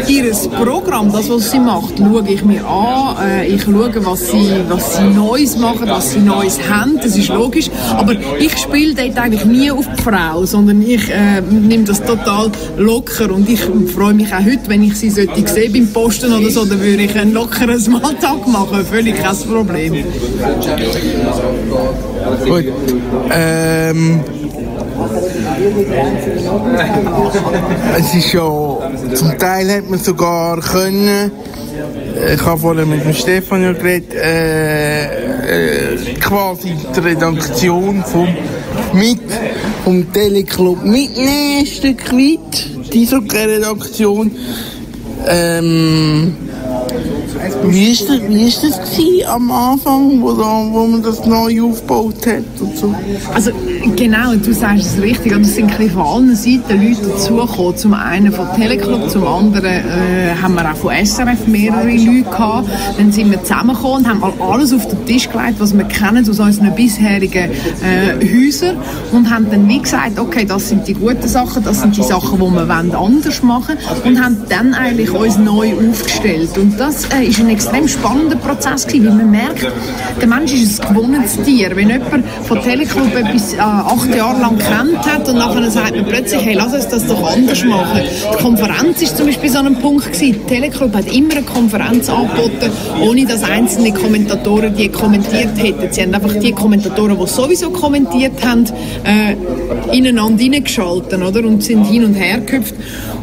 [0.09, 0.33] ihr
[0.65, 3.17] Programm, das, was sie macht, schaue ich mir an.
[3.25, 6.97] Äh, ich schaue, was sie, was sie Neues machen, was sie Neues haben.
[6.97, 7.71] Das ist logisch.
[7.97, 12.51] Aber ich spiele dort eigentlich nie auf die Frau, sondern ich äh, nehme das total
[12.77, 16.51] locker und ich freue mich auch heute, wenn ich sie sollte sehen beim Posten oder
[16.51, 20.05] so, dann würde ich einen lockeren Smalltalk machen, völlig kein Problem.
[22.45, 22.65] Gut.
[23.33, 24.21] Ähm,
[27.99, 28.41] es ist ja,
[29.15, 31.31] zum Teil hat man sogar können,
[32.35, 38.29] ich habe vorhin mit dem Stefan ja geredet, äh, äh, quasi die Redaktion vom
[38.93, 39.21] mit
[39.87, 43.07] vom Teleclub mitnehmen, ein Stück weit, die
[43.49, 44.33] Redaktion.
[45.29, 46.35] Ähm,
[47.65, 48.81] wie ist das, wie ist das
[49.27, 52.95] am Anfang, wo, da, wo man das neu aufgebaut hat und so?
[53.35, 53.51] Also
[53.97, 55.33] genau, du sagst es richtig.
[55.33, 57.77] Es sind von allen Seiten Leute dazugekommen.
[57.77, 62.69] Zum einen von Teleclub, zum anderen äh, haben wir auch von SRF mehrere Leute gehabt.
[62.99, 66.29] Dann sind wir zusammengekommen und haben mal alles auf den Tisch gelegt, was wir kennen
[66.29, 67.51] aus unseren bisherigen
[67.83, 68.77] äh, Häusern
[69.13, 72.39] und haben dann wie gesagt, okay, das sind die guten Sachen, das sind die Sachen,
[72.39, 76.57] die wir anders machen wollen und haben dann eigentlich uns neu aufgestellt.
[76.59, 79.67] Und das äh, ist ein extrem spannender Prozess gewesen, weil man merkt,
[80.21, 81.75] der Mensch ist ein gewohntes Tier.
[81.75, 86.07] Wenn jemand von Teleclub etwas äh, acht Jahre lang kennt hat und nachher sagt man
[86.07, 88.01] plötzlich, hey, lass uns das doch anders machen.
[88.33, 90.47] Die Konferenz ist zum Beispiel so ein Punkt gewesen.
[90.47, 92.71] Teleclub hat immer eine Konferenz angeboten,
[93.01, 95.93] ohne dass einzelne Kommentatoren die kommentiert hätten.
[95.93, 98.65] Sie haben einfach die Kommentatoren, die sowieso kommentiert haben,
[99.05, 99.37] äh,
[99.97, 101.45] ineinander hineingeschaltet, oder?
[101.45, 102.75] Und sind hin und her gehüpft.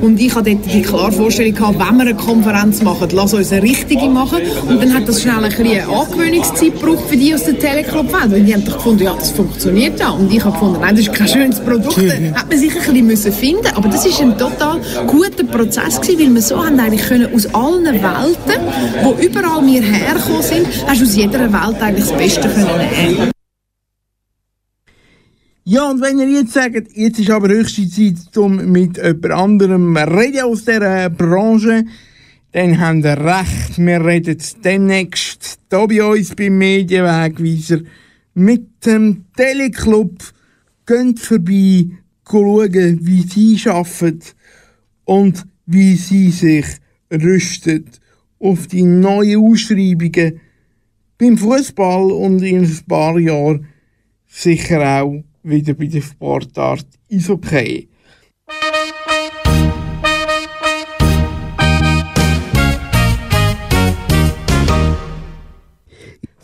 [0.04, 3.54] Und ich hatte dort die klare Vorstellung, gehabt, wenn wir eine Konferenz machen, lass uns
[3.54, 4.40] eine richtige machen.
[4.68, 8.32] Und dann hat das schnell ein bisschen eine Angewöhnungszeit gebraucht für die aus der Teleclub-Welt.
[8.32, 10.10] Weil die haben doch gefunden, ja, das funktioniert ja.
[10.10, 11.98] Und ich habe gefunden, nein, das ist kein schönes Produkt.
[11.98, 16.02] Da hat man sich ein bisschen müssen finden Aber das ist ein total guter Prozess
[16.02, 18.62] gewesen, weil wir so haben eigentlich können aus allen Welten,
[19.04, 22.68] wo überall wir hergekommen sind, hast du aus jeder Welt eigentlich das Beste können
[23.08, 23.34] nehmen.
[25.66, 29.96] Ja, und wenn ihr jetzt sagt, jetzt ist aber höchste Zeit, um mit jemand anderem
[29.96, 31.86] reden aus dieser Branche,
[32.52, 33.78] dann habt ihr recht.
[33.78, 37.80] Wir reden demnächst hier bei uns beim Medienwegweiser
[38.34, 40.22] mit dem Teleclub.
[40.86, 41.88] Geht vorbei,
[42.30, 44.20] schauen, wie sie arbeiten
[45.06, 46.66] und wie sie sich
[47.10, 47.86] rüsten
[48.38, 50.42] auf die neuen Ausschreibungen
[51.18, 53.68] beim Fußball und in ein paar Jahren
[54.28, 57.90] sicher auch wieder bei der Sportart Eishockey.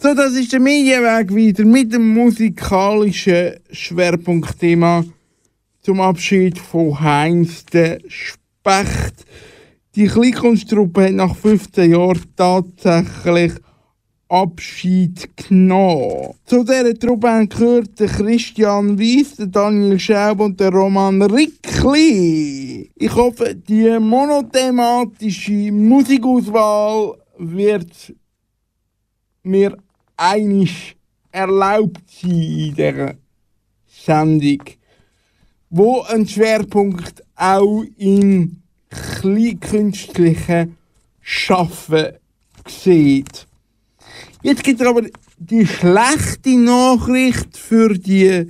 [0.02, 5.04] So, das ist der Medienweg wieder mit dem musikalischen Schwerpunktthema
[5.82, 9.26] zum Abschied von Heinz der Specht.
[9.96, 13.54] Die Kleinkunstruppe hat nach 15 Jahren tatsächlich
[14.30, 16.36] Abschied genommen.
[16.46, 22.92] Zu dieser Truppe haben gehört der Christian Weiss, Daniel Schaub und der Roman Rickli.
[22.94, 28.14] Ich hoffe, die monothematische Musikauswahl wird
[29.42, 29.76] mir
[30.16, 30.96] einig
[31.32, 33.16] erlaubt sein in dieser
[33.88, 34.62] Sendung,
[35.72, 40.78] wo ein Schwerpunkt auch im kleinkünstlichen
[41.20, 42.14] Schaffen
[42.68, 43.49] sieht.
[44.42, 45.02] Jetzt gibt es aber
[45.38, 48.50] die schlechte Nachricht für die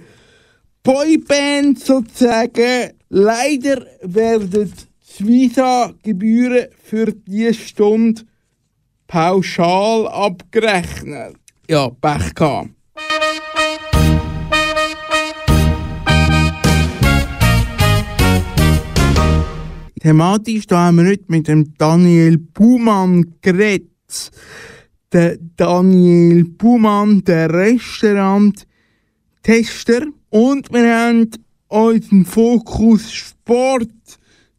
[0.83, 2.91] Boyband sozusagen.
[3.09, 4.71] Leider werden
[5.19, 8.21] die Visa-Gebühren für diese Stunde
[9.07, 11.35] pauschal abgerechnet.
[11.67, 12.69] Ja, Pech gehabt.
[19.99, 23.89] Thematisch, da haben wir heute mit dem Daniel Buhmann geredet.
[25.11, 30.05] Der Daniel Buhmann, der Restaurant-Tester.
[30.29, 31.31] Und wir haben
[31.67, 33.89] unseren Fokus Sport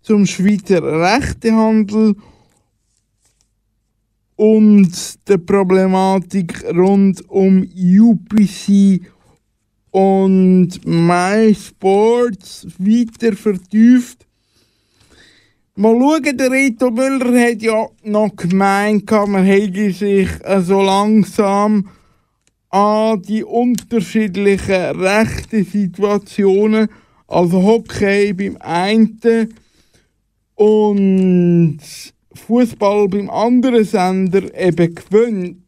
[0.03, 2.17] zum Schweizer Rechtehandel
[4.41, 9.03] und der Problematik rund um UPC
[9.91, 14.27] und MySports weiter vertieft.
[15.77, 20.29] Mal schauen, der Reto Müller hat ja noch gemeint, man hätte sich
[20.63, 21.89] so langsam
[22.71, 26.89] an die unterschiedlichen rechten Situationen,
[27.29, 29.55] also Hockey beim einen
[30.57, 31.79] und
[32.35, 35.63] Fußball beim anderen Sender eben gewöhnt.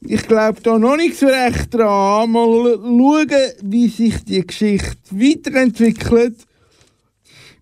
[0.00, 2.30] Ich glaube da noch nicht so recht dran.
[2.30, 3.28] Mal schauen,
[3.62, 6.47] wie sich die Geschichte weiterentwickelt.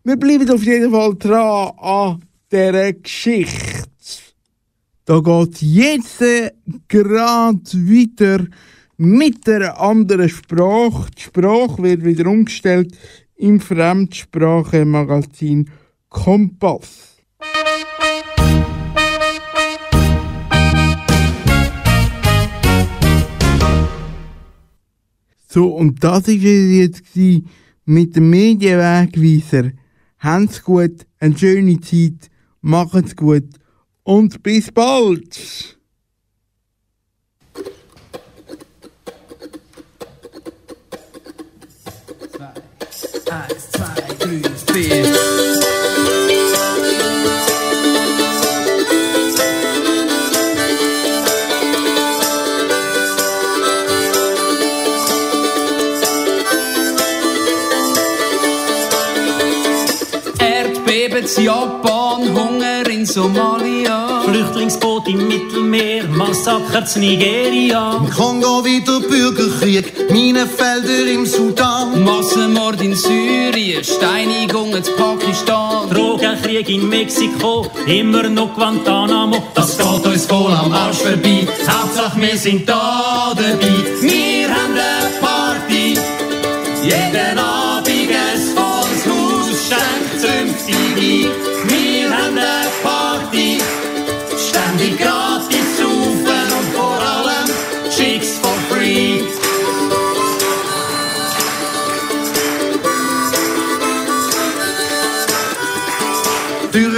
[0.06, 3.82] Wir bleiben auf jeden Fall dran an dieser Geschichte.
[5.04, 6.22] Da geht jetzt
[6.86, 8.46] gerade weiter
[8.98, 11.10] mit einer anderen Sprache.
[11.10, 12.96] Die Sprache wird wieder umgestellt
[13.34, 15.68] im Fremdsprachenmagazin
[16.08, 17.16] Kompass.
[25.48, 27.02] So, und das war es jetzt
[27.86, 29.72] mit dem Medienwegweiser.
[30.26, 33.48] Habt's gut, eine schöne Zeit, macht's gut
[34.02, 35.78] und bis bald!
[43.30, 45.35] Eins, zwei, drei, vier.
[63.16, 64.20] Somalia.
[64.26, 67.96] Flüchtlingsboot im Mittelmeer, Massaker in Nigeria.
[67.96, 72.04] Im Kongo wieder Bürgerkrieg, Minenfelder im Sudan.
[72.04, 75.88] Massenmord in Syrien, Steinigungen in Pakistan.
[75.88, 79.42] Drogenkrieg in Mexiko, immer noch Guantanamo.
[79.54, 81.48] Das geht uns voll am Arsch vorbei.
[81.66, 84.25] Hauptsache wir sind da dabei.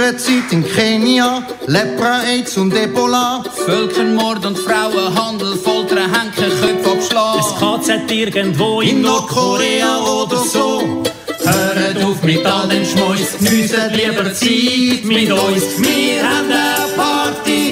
[0.09, 3.43] Dürrezeit in Kenia, Lepra, AIDS und Ebola.
[3.65, 7.41] Völkermord und Frauenhandel, Foltern, Henken, Köpfe abschlagen.
[7.41, 11.03] Das KZ irgendwo in Nordkorea oder so.
[11.45, 15.77] Hört auf mit all dem Schmeiß, geniessen lieber Zeit mit uns.
[15.77, 17.69] Wir haben eine Party,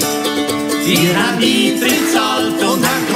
[0.86, 3.07] ihr habt Eintritt zahlt und habt